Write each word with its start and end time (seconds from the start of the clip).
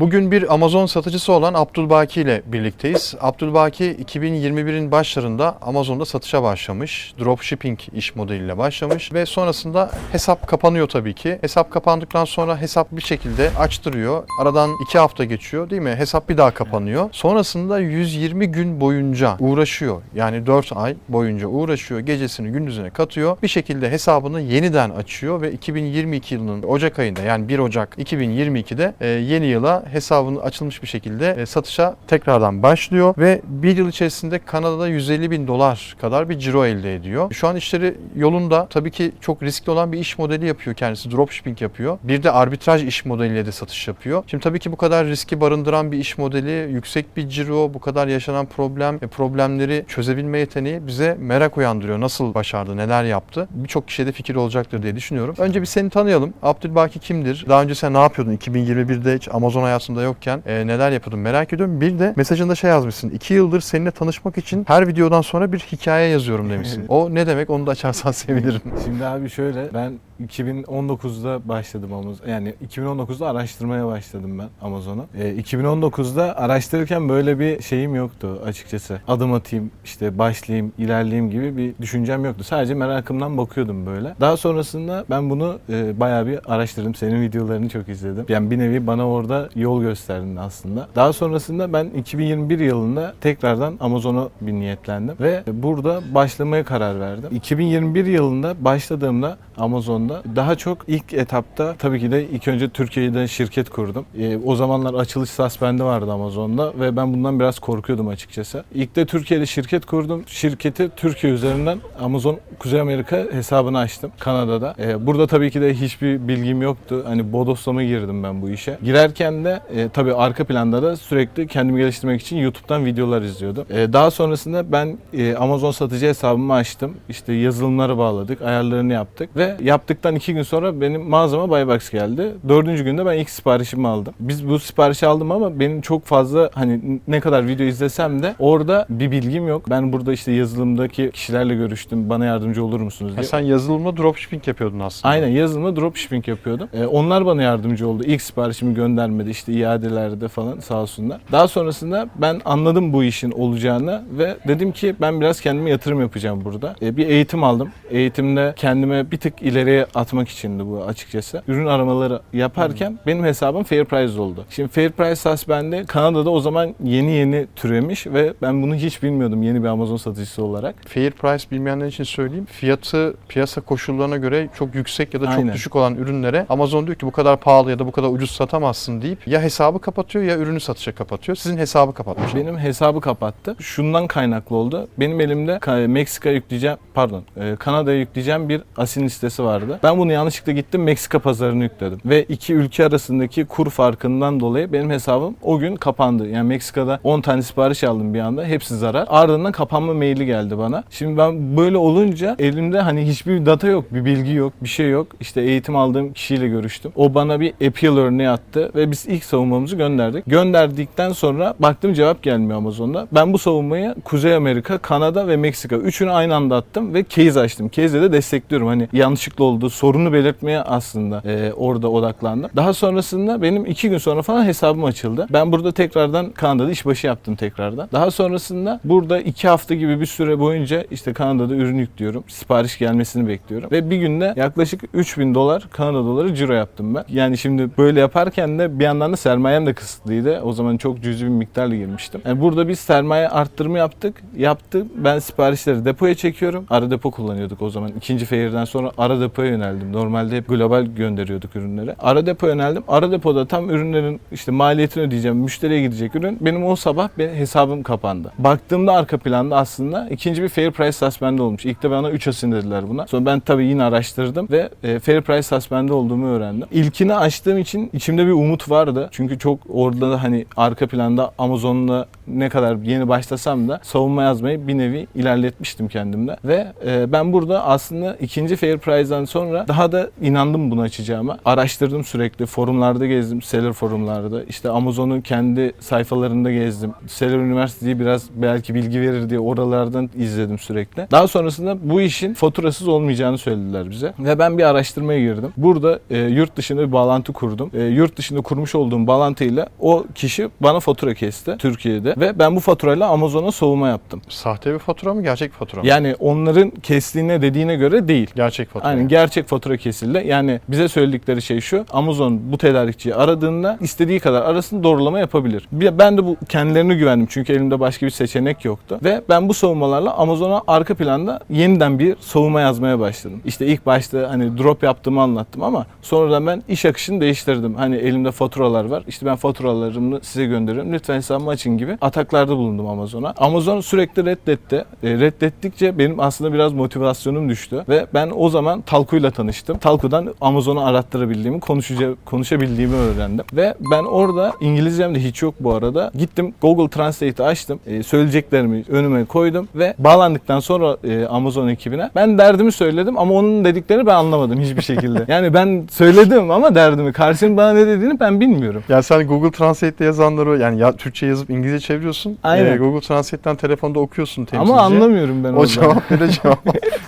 Bugün 0.00 0.30
bir 0.30 0.54
Amazon 0.54 0.86
satıcısı 0.86 1.32
olan 1.32 1.54
Abdülbaki 1.54 2.20
ile 2.20 2.42
birlikteyiz. 2.46 3.14
Abdülbaki 3.20 3.84
2021'in 3.84 4.90
başlarında 4.90 5.58
Amazon'da 5.62 6.04
satışa 6.04 6.42
başlamış. 6.42 7.14
Dropshipping 7.18 7.78
iş 7.92 8.16
modeliyle 8.16 8.58
başlamış 8.58 9.12
ve 9.12 9.26
sonrasında 9.26 9.90
hesap 10.12 10.48
kapanıyor 10.48 10.88
tabii 10.88 11.14
ki. 11.14 11.38
Hesap 11.40 11.70
kapandıktan 11.70 12.24
sonra 12.24 12.60
hesap 12.60 12.92
bir 12.92 13.02
şekilde 13.02 13.50
açtırıyor. 13.58 14.24
Aradan 14.40 14.70
2 14.88 14.98
hafta 14.98 15.24
geçiyor 15.24 15.70
değil 15.70 15.82
mi? 15.82 15.94
Hesap 15.96 16.28
bir 16.28 16.36
daha 16.36 16.50
kapanıyor. 16.50 17.08
Sonrasında 17.12 17.78
120 17.78 18.46
gün 18.46 18.80
boyunca 18.80 19.36
uğraşıyor. 19.38 20.02
Yani 20.14 20.46
4 20.46 20.76
ay 20.76 20.96
boyunca 21.08 21.46
uğraşıyor. 21.46 22.00
Gecesini 22.00 22.52
gündüzüne 22.52 22.90
katıyor. 22.90 23.36
Bir 23.42 23.48
şekilde 23.48 23.90
hesabını 23.90 24.40
yeniden 24.40 24.90
açıyor 24.90 25.42
ve 25.42 25.52
2022 25.52 26.34
yılının 26.34 26.62
Ocak 26.62 26.98
ayında 26.98 27.22
yani 27.22 27.48
1 27.48 27.58
Ocak 27.58 27.98
2022'de 27.98 28.94
e, 29.00 29.06
yeni 29.06 29.46
yıla 29.46 29.89
hesabını 29.92 30.42
açılmış 30.42 30.82
bir 30.82 30.88
şekilde 30.88 31.30
e, 31.30 31.46
satışa 31.46 31.96
tekrardan 32.08 32.62
başlıyor 32.62 33.14
ve 33.18 33.40
bir 33.44 33.76
yıl 33.76 33.88
içerisinde 33.88 34.38
Kanada'da 34.38 34.88
150 34.88 35.30
bin 35.30 35.46
dolar 35.46 35.96
kadar 36.00 36.28
bir 36.28 36.38
ciro 36.38 36.66
elde 36.66 36.94
ediyor. 36.94 37.32
Şu 37.32 37.48
an 37.48 37.56
işleri 37.56 37.96
yolunda. 38.16 38.66
Tabii 38.70 38.90
ki 38.90 39.12
çok 39.20 39.42
riskli 39.42 39.70
olan 39.70 39.92
bir 39.92 39.98
iş 39.98 40.18
modeli 40.18 40.46
yapıyor 40.46 40.76
kendisi. 40.76 41.10
Dropshipping 41.10 41.62
yapıyor. 41.62 41.98
Bir 42.02 42.22
de 42.22 42.30
arbitraj 42.30 42.84
iş 42.84 43.04
modeliyle 43.04 43.46
de 43.46 43.52
satış 43.52 43.88
yapıyor. 43.88 44.24
Şimdi 44.26 44.42
tabii 44.42 44.58
ki 44.58 44.72
bu 44.72 44.76
kadar 44.76 45.06
riski 45.06 45.40
barındıran 45.40 45.92
bir 45.92 45.98
iş 45.98 46.18
modeli, 46.18 46.72
yüksek 46.72 47.16
bir 47.16 47.28
ciro, 47.28 47.74
bu 47.74 47.80
kadar 47.80 48.08
yaşanan 48.08 48.46
problem 48.46 49.00
ve 49.02 49.06
problemleri 49.06 49.84
çözebilme 49.88 50.38
yeteneği 50.38 50.86
bize 50.86 51.16
merak 51.20 51.58
uyandırıyor. 51.58 52.00
Nasıl 52.00 52.34
başardı, 52.34 52.76
neler 52.76 53.04
yaptı? 53.04 53.48
Birçok 53.50 53.88
kişiye 53.88 54.08
de 54.08 54.12
fikir 54.12 54.34
olacaktır 54.34 54.82
diye 54.82 54.96
düşünüyorum. 54.96 55.34
Önce 55.38 55.60
bir 55.60 55.66
seni 55.66 55.90
tanıyalım. 55.90 56.34
Abdülbaki 56.42 56.98
kimdir? 56.98 57.44
Daha 57.48 57.62
önce 57.62 57.74
sen 57.74 57.94
ne 57.94 57.98
yapıyordun? 57.98 58.36
2021'de 58.36 59.16
hiç 59.16 59.28
Amazon 59.32 59.62
hayatında 59.70 60.02
yokken 60.02 60.42
e, 60.46 60.66
neler 60.66 60.90
yapıyordun 60.90 61.20
merak 61.20 61.52
ediyorum. 61.52 61.80
Bir 61.80 61.98
de 61.98 62.12
mesajında 62.16 62.54
şey 62.54 62.70
yazmışsın. 62.70 63.10
2 63.10 63.34
yıldır 63.34 63.60
seninle 63.60 63.90
tanışmak 63.90 64.38
için 64.38 64.64
her 64.68 64.88
videodan 64.88 65.22
sonra 65.22 65.52
bir 65.52 65.58
hikaye 65.58 66.08
yazıyorum 66.08 66.50
demişsin. 66.50 66.84
O 66.88 67.14
ne 67.14 67.26
demek? 67.26 67.50
Onu 67.50 67.66
da 67.66 67.70
açarsan 67.70 68.12
sevinirim. 68.20 68.60
Şimdi 68.84 69.06
abi 69.06 69.30
şöyle 69.30 69.74
ben 69.74 69.92
2019'da 70.28 71.48
başladım 71.48 71.92
Amazon. 71.92 72.28
Yani 72.28 72.54
2019'da 72.68 73.28
araştırmaya 73.30 73.86
başladım 73.86 74.38
ben 74.38 74.48
Amazon'u. 74.62 75.06
E, 75.18 75.40
2019'da 75.40 76.36
araştırırken 76.38 77.08
böyle 77.08 77.38
bir 77.38 77.62
şeyim 77.62 77.94
yoktu 77.94 78.42
açıkçası. 78.46 79.00
Adım 79.08 79.32
atayım, 79.32 79.70
işte 79.84 80.18
başlayayım, 80.18 80.72
ilerleyeyim 80.78 81.30
gibi 81.30 81.56
bir 81.56 81.74
düşüncem 81.80 82.24
yoktu. 82.24 82.44
Sadece 82.44 82.74
merakımdan 82.74 83.38
bakıyordum 83.38 83.86
böyle. 83.86 84.14
Daha 84.20 84.36
sonrasında 84.36 85.04
ben 85.10 85.30
bunu 85.30 85.58
e, 85.68 86.00
bayağı 86.00 86.26
bir 86.26 86.54
araştırdım. 86.54 86.94
Senin 86.94 87.22
videolarını 87.22 87.68
çok 87.68 87.88
izledim. 87.88 88.24
Yani 88.28 88.50
bir 88.50 88.58
nevi 88.58 88.86
bana 88.86 89.08
orada 89.08 89.48
yol 89.60 89.82
gösterdin 89.82 90.36
aslında. 90.36 90.88
Daha 90.96 91.12
sonrasında 91.12 91.72
ben 91.72 91.84
2021 91.84 92.58
yılında 92.58 93.14
tekrardan 93.20 93.76
Amazon'a 93.80 94.28
bir 94.40 94.52
niyetlendim 94.52 95.16
ve 95.20 95.42
burada 95.52 96.00
başlamaya 96.14 96.64
karar 96.64 97.00
verdim. 97.00 97.30
2021 97.34 98.06
yılında 98.06 98.64
başladığımda 98.64 99.36
Amazon'da 99.56 100.22
daha 100.36 100.54
çok 100.54 100.78
ilk 100.88 101.14
etapta 101.14 101.74
tabii 101.78 102.00
ki 102.00 102.10
de 102.10 102.28
ilk 102.28 102.48
önce 102.48 102.68
Türkiye'de 102.68 103.28
şirket 103.28 103.70
kurdum. 103.70 104.06
E, 104.18 104.36
o 104.36 104.56
zamanlar 104.56 104.94
açılış 104.94 105.30
suspendi 105.30 105.84
vardı 105.84 106.12
Amazon'da 106.12 106.72
ve 106.80 106.96
ben 106.96 107.14
bundan 107.14 107.40
biraz 107.40 107.58
korkuyordum 107.58 108.08
açıkçası. 108.08 108.64
İlk 108.74 108.96
de 108.96 109.06
Türkiye'de 109.06 109.46
şirket 109.46 109.86
kurdum. 109.86 110.24
Şirketi 110.26 110.90
Türkiye 110.96 111.32
üzerinden 111.32 111.78
Amazon 112.00 112.38
Kuzey 112.58 112.80
Amerika 112.80 113.26
hesabını 113.32 113.78
açtım 113.78 114.10
Kanada'da. 114.18 114.74
E, 114.78 115.06
burada 115.06 115.26
tabii 115.26 115.50
ki 115.50 115.60
de 115.60 115.74
hiçbir 115.74 116.28
bilgim 116.28 116.62
yoktu. 116.62 117.04
Hani 117.06 117.32
bodoslama 117.32 117.82
girdim 117.82 118.22
ben 118.22 118.42
bu 118.42 118.50
işe. 118.50 118.78
Girerken 118.84 119.44
de 119.44 119.49
e, 119.76 119.88
tabii 119.88 120.14
arka 120.14 120.44
planda 120.44 120.82
da 120.82 120.96
sürekli 120.96 121.46
kendimi 121.46 121.80
geliştirmek 121.80 122.20
için 122.20 122.36
YouTube'dan 122.36 122.84
videolar 122.84 123.22
izliyordum. 123.22 123.64
E, 123.70 123.92
daha 123.92 124.10
sonrasında 124.10 124.72
ben 124.72 124.98
e, 125.12 125.34
Amazon 125.34 125.70
satıcı 125.70 126.06
hesabımı 126.06 126.52
açtım. 126.52 126.96
İşte 127.08 127.32
yazılımları 127.32 127.98
bağladık, 127.98 128.42
ayarlarını 128.42 128.92
yaptık 128.92 129.36
ve 129.36 129.56
yaptıktan 129.62 130.14
iki 130.14 130.34
gün 130.34 130.42
sonra 130.42 130.80
benim 130.80 131.02
mağazama 131.02 131.48
Buybox 131.50 131.90
geldi. 131.90 132.32
Dördüncü 132.48 132.84
günde 132.84 133.06
ben 133.06 133.18
ilk 133.18 133.30
siparişimi 133.30 133.88
aldım. 133.88 134.14
Biz 134.20 134.48
bu 134.48 134.58
siparişi 134.58 135.06
aldım 135.06 135.30
ama 135.32 135.60
benim 135.60 135.80
çok 135.80 136.04
fazla 136.04 136.50
hani 136.54 137.00
ne 137.08 137.20
kadar 137.20 137.46
video 137.46 137.66
izlesem 137.66 138.22
de 138.22 138.34
orada 138.38 138.86
bir 138.90 139.10
bilgim 139.10 139.48
yok. 139.48 139.70
Ben 139.70 139.92
burada 139.92 140.12
işte 140.12 140.32
yazılımdaki 140.32 141.10
kişilerle 141.10 141.54
görüştüm. 141.54 142.10
Bana 142.10 142.24
yardımcı 142.24 142.64
olur 142.64 142.80
musunuz 142.80 143.12
Ha, 143.12 143.16
diye. 143.16 143.26
sen 143.26 143.40
yazılımla 143.40 143.96
dropshipping 143.96 144.48
yapıyordun 144.48 144.80
aslında. 144.80 145.12
Aynen 145.12 145.28
yazılımda 145.28 145.76
dropshipping 145.76 146.28
yapıyordum. 146.28 146.68
Ee, 146.74 146.86
onlar 146.86 147.26
bana 147.26 147.42
yardımcı 147.42 147.88
oldu. 147.88 148.02
İlk 148.06 148.22
siparişimi 148.22 148.74
göndermedi 148.74 149.30
işte 149.40 149.52
iadelerde 149.52 150.28
falan 150.28 150.60
sağ 150.60 150.82
olsunlar. 150.82 151.20
Daha 151.32 151.48
sonrasında 151.48 152.08
ben 152.16 152.40
anladım 152.44 152.92
bu 152.92 153.04
işin 153.04 153.30
olacağını 153.30 154.02
ve 154.18 154.36
dedim 154.48 154.72
ki 154.72 154.94
ben 155.00 155.20
biraz 155.20 155.40
kendime 155.40 155.70
yatırım 155.70 156.00
yapacağım 156.00 156.44
burada. 156.44 156.74
Ee, 156.82 156.96
bir 156.96 157.06
eğitim 157.06 157.44
aldım. 157.44 157.70
Eğitimde 157.90 158.52
kendime 158.56 159.10
bir 159.10 159.16
tık 159.16 159.42
ileriye 159.42 159.86
atmak 159.94 160.28
içindi 160.28 160.66
bu 160.66 160.84
açıkçası. 160.84 161.42
Ürün 161.48 161.66
aramaları 161.66 162.20
yaparken 162.32 162.98
benim 163.06 163.24
hesabım 163.24 163.64
Fair 163.64 163.84
Price 163.84 164.20
oldu. 164.20 164.44
Şimdi 164.50 164.68
Fair 164.68 164.90
Price 164.90 165.16
Suspend'de 165.16 165.84
Kanada'da 165.84 166.30
o 166.30 166.40
zaman 166.40 166.74
yeni 166.84 167.10
yeni 167.10 167.46
türemiş 167.56 168.06
ve 168.06 168.34
ben 168.42 168.62
bunu 168.62 168.74
hiç 168.74 169.02
bilmiyordum 169.02 169.42
yeni 169.42 169.62
bir 169.62 169.68
Amazon 169.68 169.96
satıcısı 169.96 170.42
olarak. 170.44 170.74
Fair 170.88 171.10
price 171.10 171.50
bilmeyenler 171.50 171.86
için 171.86 172.04
söyleyeyim. 172.04 172.46
Fiyatı 172.50 173.14
piyasa 173.28 173.60
koşullarına 173.60 174.16
göre 174.16 174.48
çok 174.58 174.74
yüksek 174.74 175.14
ya 175.14 175.20
da 175.20 175.26
çok 175.26 175.34
Aynen. 175.34 175.54
düşük 175.54 175.76
olan 175.76 175.94
ürünlere 175.94 176.46
Amazon 176.48 176.86
diyor 176.86 176.98
ki 176.98 177.06
bu 177.06 177.10
kadar 177.10 177.40
pahalı 177.40 177.70
ya 177.70 177.78
da 177.78 177.86
bu 177.86 177.92
kadar 177.92 178.08
ucuz 178.08 178.30
satamazsın 178.30 179.02
deyip 179.02 179.26
ya 179.30 179.42
hesabı 179.42 179.80
kapatıyor 179.80 180.24
ya 180.24 180.36
ürünü 180.36 180.60
satışa 180.60 180.92
kapatıyor. 180.92 181.36
Sizin 181.36 181.58
hesabı 181.58 181.94
kapatmış. 181.94 182.34
Benim 182.34 182.58
hesabı 182.58 183.00
kapattı. 183.00 183.56
Şundan 183.60 184.06
kaynaklı 184.06 184.56
oldu. 184.56 184.88
Benim 184.98 185.20
elimde 185.20 185.52
Ka- 185.52 185.88
Meksika 185.88 186.30
yükleyeceğim, 186.30 186.76
pardon, 186.94 187.22
e, 187.36 187.56
Kanada'ya 187.56 187.98
yükleyeceğim 187.98 188.48
bir 188.48 188.62
asin 188.76 189.04
listesi 189.04 189.44
vardı. 189.44 189.78
Ben 189.82 189.98
bunu 189.98 190.12
yanlışlıkla 190.12 190.52
gittim 190.52 190.82
Meksika 190.82 191.18
pazarını 191.18 191.62
yükledim. 191.62 191.98
Ve 192.04 192.22
iki 192.24 192.54
ülke 192.54 192.86
arasındaki 192.86 193.44
kur 193.44 193.70
farkından 193.70 194.40
dolayı 194.40 194.72
benim 194.72 194.90
hesabım 194.90 195.36
o 195.42 195.58
gün 195.58 195.76
kapandı. 195.76 196.28
Yani 196.28 196.48
Meksika'da 196.48 197.00
10 197.04 197.20
tane 197.20 197.42
sipariş 197.42 197.84
aldım 197.84 198.14
bir 198.14 198.20
anda. 198.20 198.44
Hepsi 198.44 198.76
zarar. 198.76 199.06
Ardından 199.08 199.52
kapanma 199.52 199.94
maili 199.94 200.26
geldi 200.26 200.58
bana. 200.58 200.84
Şimdi 200.90 201.18
ben 201.18 201.56
böyle 201.56 201.76
olunca 201.76 202.36
elimde 202.38 202.80
hani 202.80 203.06
hiçbir 203.06 203.46
data 203.46 203.66
yok, 203.68 203.94
bir 203.94 204.04
bilgi 204.04 204.32
yok, 204.32 204.52
bir 204.62 204.68
şey 204.68 204.90
yok. 204.90 205.06
İşte 205.20 205.40
eğitim 205.40 205.76
aldığım 205.76 206.12
kişiyle 206.12 206.48
görüştüm. 206.48 206.92
O 206.96 207.14
bana 207.14 207.40
bir 207.40 207.52
appeal 207.66 207.96
örneği 207.96 208.28
attı 208.28 208.70
ve 208.74 208.90
biz 208.90 209.06
ilk 209.06 209.19
savunmamızı 209.24 209.76
gönderdik. 209.76 210.24
Gönderdikten 210.26 211.12
sonra 211.12 211.54
baktım 211.58 211.92
cevap 211.92 212.22
gelmiyor 212.22 212.58
Amazon'da. 212.58 213.06
Ben 213.12 213.32
bu 213.32 213.38
savunmayı 213.38 213.94
Kuzey 214.04 214.34
Amerika, 214.34 214.78
Kanada 214.78 215.28
ve 215.28 215.36
Meksika 215.36 215.76
üçünü 215.76 216.10
aynı 216.10 216.34
anda 216.34 216.56
attım 216.56 216.94
ve 216.94 217.04
case 217.08 217.40
açtım. 217.40 217.68
Case'de 217.72 218.02
de 218.02 218.12
destekliyorum. 218.12 218.66
Hani 218.66 218.88
yanlışlıkla 218.92 219.44
oldu, 219.44 219.70
sorunu 219.70 220.12
belirtmeye 220.12 220.60
aslında 220.60 221.22
e, 221.24 221.52
orada 221.52 221.90
odaklandım. 221.90 222.50
Daha 222.56 222.74
sonrasında 222.74 223.42
benim 223.42 223.66
iki 223.66 223.90
gün 223.90 223.98
sonra 223.98 224.22
falan 224.22 224.44
hesabım 224.44 224.84
açıldı. 224.84 225.26
Ben 225.30 225.52
burada 225.52 225.72
tekrardan 225.72 226.30
Kanada'da 226.30 226.70
işbaşı 226.70 227.06
yaptım 227.06 227.36
tekrardan. 227.36 227.88
Daha 227.92 228.10
sonrasında 228.10 228.80
burada 228.84 229.20
iki 229.20 229.48
hafta 229.48 229.74
gibi 229.74 230.00
bir 230.00 230.06
süre 230.06 230.38
boyunca 230.38 230.84
işte 230.90 231.12
Kanada'da 231.12 231.54
ürün 231.54 231.78
yüklüyorum. 231.78 232.24
Sipariş 232.28 232.78
gelmesini 232.78 233.28
bekliyorum. 233.28 233.70
Ve 233.70 233.90
bir 233.90 233.96
günde 233.96 234.34
yaklaşık 234.36 234.82
3000 234.94 235.34
dolar 235.34 235.68
Kanada 235.70 235.98
doları 235.98 236.34
ciro 236.34 236.52
yaptım 236.52 236.94
ben. 236.94 237.04
Yani 237.08 237.38
şimdi 237.38 237.70
böyle 237.78 238.00
yaparken 238.00 238.58
de 238.58 238.78
bir 238.78 238.84
yandan 238.84 239.09
da 239.12 239.16
sermayem 239.16 239.66
de 239.66 239.72
kısıtlıydı. 239.72 240.40
O 240.40 240.52
zaman 240.52 240.76
çok 240.76 241.02
cüzi 241.02 241.24
bir 241.24 241.30
miktarla 241.30 241.76
girmiştim. 241.76 242.20
Yani 242.26 242.40
burada 242.40 242.68
biz 242.68 242.78
sermaye 242.78 243.28
arttırımı 243.28 243.78
yaptık. 243.78 244.22
Yaptık. 244.36 244.86
Ben 244.96 245.18
siparişleri 245.18 245.84
depoya 245.84 246.14
çekiyorum. 246.14 246.64
Ara 246.70 246.90
depo 246.90 247.10
kullanıyorduk 247.10 247.62
o 247.62 247.70
zaman. 247.70 247.90
İkinci 247.96 248.24
fair'den 248.24 248.64
sonra 248.64 248.90
ara 248.98 249.20
depoya 249.20 249.50
yöneldim. 249.50 249.92
Normalde 249.92 250.36
hep 250.36 250.48
global 250.48 250.82
gönderiyorduk 250.84 251.56
ürünleri. 251.56 251.94
Ara 251.98 252.26
depo 252.26 252.46
yöneldim. 252.46 252.82
Ara 252.88 253.10
depoda 253.12 253.46
tam 253.46 253.70
ürünlerin 253.70 254.20
işte 254.32 254.52
maliyetini 254.52 255.02
ödeyeceğim. 255.02 255.36
Müşteriye 255.36 255.82
gidecek 255.82 256.14
ürün. 256.16 256.38
Benim 256.40 256.66
o 256.66 256.76
sabah 256.76 257.08
benim 257.18 257.34
hesabım 257.34 257.82
kapandı. 257.82 258.32
Baktığımda 258.38 258.92
arka 258.92 259.18
planda 259.18 259.56
aslında 259.56 260.08
ikinci 260.10 260.42
bir 260.42 260.48
fair 260.48 260.70
price 260.70 260.92
suspend 260.92 261.38
olmuş. 261.38 261.64
İlk 261.64 261.82
de 261.82 261.90
bana 261.90 262.10
3 262.10 262.28
asin 262.28 262.52
dediler 262.52 262.88
buna. 262.88 263.06
Sonra 263.06 263.26
ben 263.26 263.40
tabii 263.40 263.66
yine 263.66 263.82
araştırdım 263.82 264.48
ve 264.50 264.68
e, 264.82 264.98
fair 264.98 265.20
price 265.20 265.42
suspend 265.42 265.88
olduğumu 265.88 266.26
öğrendim. 266.26 266.68
İlkini 266.72 267.14
açtığım 267.14 267.58
için 267.58 267.90
içimde 267.92 268.26
bir 268.26 268.32
umut 268.32 268.70
vardı. 268.70 268.99
Çünkü 269.12 269.38
çok 269.38 269.58
orada 269.68 270.10
da 270.10 270.22
hani 270.22 270.46
arka 270.56 270.86
planda 270.86 271.32
Amazon'la 271.38 272.06
ne 272.26 272.48
kadar 272.48 272.76
yeni 272.76 273.08
başlasam 273.08 273.68
da 273.68 273.80
savunma 273.82 274.22
yazmayı 274.22 274.68
bir 274.68 274.78
nevi 274.78 275.06
ilerletmiştim 275.14 275.88
kendimde. 275.88 276.36
Ve 276.44 276.72
e, 276.86 277.12
ben 277.12 277.32
burada 277.32 277.64
aslında 277.64 278.16
ikinci 278.20 278.56
Fair 278.56 278.78
Price'dan 278.78 279.24
sonra 279.24 279.68
daha 279.68 279.92
da 279.92 280.10
inandım 280.22 280.70
bunu 280.70 280.80
açacağıma. 280.80 281.38
Araştırdım 281.44 282.04
sürekli. 282.04 282.46
Forumlarda 282.46 283.06
gezdim. 283.06 283.42
Seller 283.42 283.72
forumlarda. 283.72 284.44
İşte 284.44 284.70
Amazon'un 284.70 285.20
kendi 285.20 285.72
sayfalarında 285.80 286.50
gezdim. 286.50 286.92
Seller 287.06 287.38
Üniversitesi'yi 287.38 288.00
biraz 288.00 288.30
belki 288.34 288.74
bilgi 288.74 289.00
verir 289.00 289.30
diye 289.30 289.40
oralardan 289.40 290.10
izledim 290.16 290.58
sürekli. 290.58 291.06
Daha 291.10 291.28
sonrasında 291.28 291.90
bu 291.90 292.00
işin 292.00 292.34
faturasız 292.34 292.88
olmayacağını 292.88 293.38
söylediler 293.38 293.90
bize. 293.90 294.14
Ve 294.18 294.38
ben 294.38 294.58
bir 294.58 294.64
araştırmaya 294.64 295.20
girdim. 295.20 295.52
Burada 295.56 296.00
e, 296.10 296.18
yurt 296.18 296.56
dışında 296.56 296.88
bir 296.88 296.92
bağlantı 296.92 297.32
kurdum. 297.32 297.70
E, 297.74 297.82
yurt 297.82 298.16
dışında 298.16 298.40
kurmuş 298.40 298.74
olduğum 298.74 298.89
bağlantıyla 298.96 299.66
o 299.80 300.04
kişi 300.14 300.48
bana 300.60 300.80
fatura 300.80 301.14
kesti 301.14 301.56
Türkiye'de. 301.58 302.14
Ve 302.16 302.38
ben 302.38 302.56
bu 302.56 302.60
faturayla 302.60 303.08
Amazon'a 303.08 303.52
savunma 303.52 303.88
yaptım. 303.88 304.22
Sahte 304.28 304.74
bir 304.74 304.78
fatura 304.78 305.14
mı 305.14 305.22
gerçek 305.22 305.52
fatura 305.52 305.80
mı? 305.80 305.86
Yani 305.86 306.14
onların 306.18 306.70
kestiğine 306.70 307.42
dediğine 307.42 307.76
göre 307.76 308.08
değil. 308.08 308.30
Gerçek 308.34 308.70
fatura. 308.70 308.88
Aynen 308.88 309.08
gerçek 309.08 309.46
fatura 309.48 309.76
kesildi. 309.76 310.22
Yani 310.26 310.60
bize 310.68 310.88
söyledikleri 310.88 311.42
şey 311.42 311.60
şu. 311.60 311.84
Amazon 311.92 312.40
bu 312.52 312.58
tedarikçiyi 312.58 313.14
aradığında 313.14 313.78
istediği 313.80 314.20
kadar 314.20 314.42
arasın 314.42 314.82
doğrulama 314.82 315.18
yapabilir. 315.18 315.68
Ben 315.72 316.18
de 316.18 316.24
bu 316.24 316.36
kendilerine 316.48 316.94
güvendim 316.94 317.26
çünkü 317.30 317.52
elimde 317.52 317.80
başka 317.80 318.06
bir 318.06 318.10
seçenek 318.10 318.64
yoktu. 318.64 318.98
Ve 319.04 319.22
ben 319.28 319.48
bu 319.48 319.54
savunmalarla 319.54 320.14
Amazon'a 320.14 320.62
arka 320.66 320.94
planda 320.94 321.40
yeniden 321.50 321.98
bir 321.98 322.16
savunma 322.20 322.60
yazmaya 322.60 323.00
başladım. 323.00 323.40
İşte 323.44 323.66
ilk 323.66 323.86
başta 323.86 324.30
hani 324.30 324.58
drop 324.58 324.82
yaptığımı 324.82 325.22
anlattım 325.22 325.62
ama 325.62 325.86
sonradan 326.02 326.46
ben 326.46 326.62
iş 326.68 326.84
akışını 326.84 327.20
değiştirdim. 327.20 327.74
Hani 327.74 327.96
elimde 327.96 328.30
faturalar 328.30 328.69
var. 328.70 329.02
İşte 329.08 329.26
ben 329.26 329.36
faturalarımı 329.36 330.18
size 330.22 330.46
gönderiyorum. 330.46 330.92
Lütfen 330.92 331.14
hesabımı 331.14 331.50
açın 331.50 331.78
gibi 331.78 331.98
ataklarda 332.00 332.56
bulundum 332.56 332.86
Amazon'a. 332.86 333.34
Amazon 333.36 333.80
sürekli 333.80 334.24
reddetti. 334.24 334.84
E, 335.02 335.10
reddettikçe 335.10 335.98
benim 335.98 336.20
aslında 336.20 336.52
biraz 336.52 336.72
motivasyonum 336.72 337.48
düştü 337.48 337.84
ve 337.88 338.06
ben 338.14 338.30
o 338.36 338.48
zaman 338.50 338.80
Talku'yla 338.80 339.30
tanıştım. 339.30 339.78
Talku'dan 339.78 340.34
Amazon'u 340.40 340.84
arattırabildiğimi, 340.84 341.60
konuşaca- 341.60 342.14
konuşabildiğimi 342.24 342.94
öğrendim. 342.96 343.44
Ve 343.52 343.74
ben 343.90 344.04
orada 344.04 344.52
İngilizcem 344.60 345.14
de 345.14 345.18
hiç 345.24 345.42
yok 345.42 345.54
bu 345.60 345.74
arada. 345.74 346.10
Gittim 346.18 346.54
Google 346.62 346.88
Translate'i 346.88 347.46
açtım. 347.46 347.80
E, 347.86 348.02
söyleyeceklerimi 348.02 348.84
önüme 348.88 349.24
koydum 349.24 349.68
ve 349.74 349.94
bağlandıktan 349.98 350.60
sonra 350.60 350.96
e, 351.04 351.24
Amazon 351.26 351.68
ekibine 351.68 352.10
ben 352.14 352.38
derdimi 352.38 352.72
söyledim 352.72 353.18
ama 353.18 353.34
onun 353.34 353.64
dediklerini 353.64 354.06
ben 354.06 354.14
anlamadım 354.14 354.60
hiçbir 354.60 354.82
şekilde. 354.82 355.24
yani 355.32 355.54
ben 355.54 355.84
söyledim 355.90 356.50
ama 356.50 356.74
derdimi. 356.74 357.12
Karşının 357.12 357.56
bana 357.56 357.72
ne 357.72 357.86
dediğini 357.86 358.20
ben 358.20 358.40
bilmiyorum. 358.40 358.59
Yani 358.88 359.02
sen 359.02 359.26
Google 359.26 359.50
Translate'te 359.50 360.04
yazanları 360.04 360.58
yani 360.58 360.78
ya 360.80 360.96
Türkçe 360.96 361.26
yazıp 361.26 361.50
İngilizce 361.50 361.80
çeviriyorsun. 361.86 362.38
Aynen. 362.42 362.72
Ee, 362.72 362.76
Google 362.76 363.00
Translate'ten 363.00 363.56
telefonda 363.56 364.00
okuyorsun 364.00 364.44
temsilci. 364.44 364.72
Ama 364.72 364.82
anlamıyorum 364.82 365.44
ben 365.44 365.52
O 365.52 365.56
orada. 365.56 365.66
cevap 365.66 366.10
de 366.10 366.30
cevap. 366.30 366.58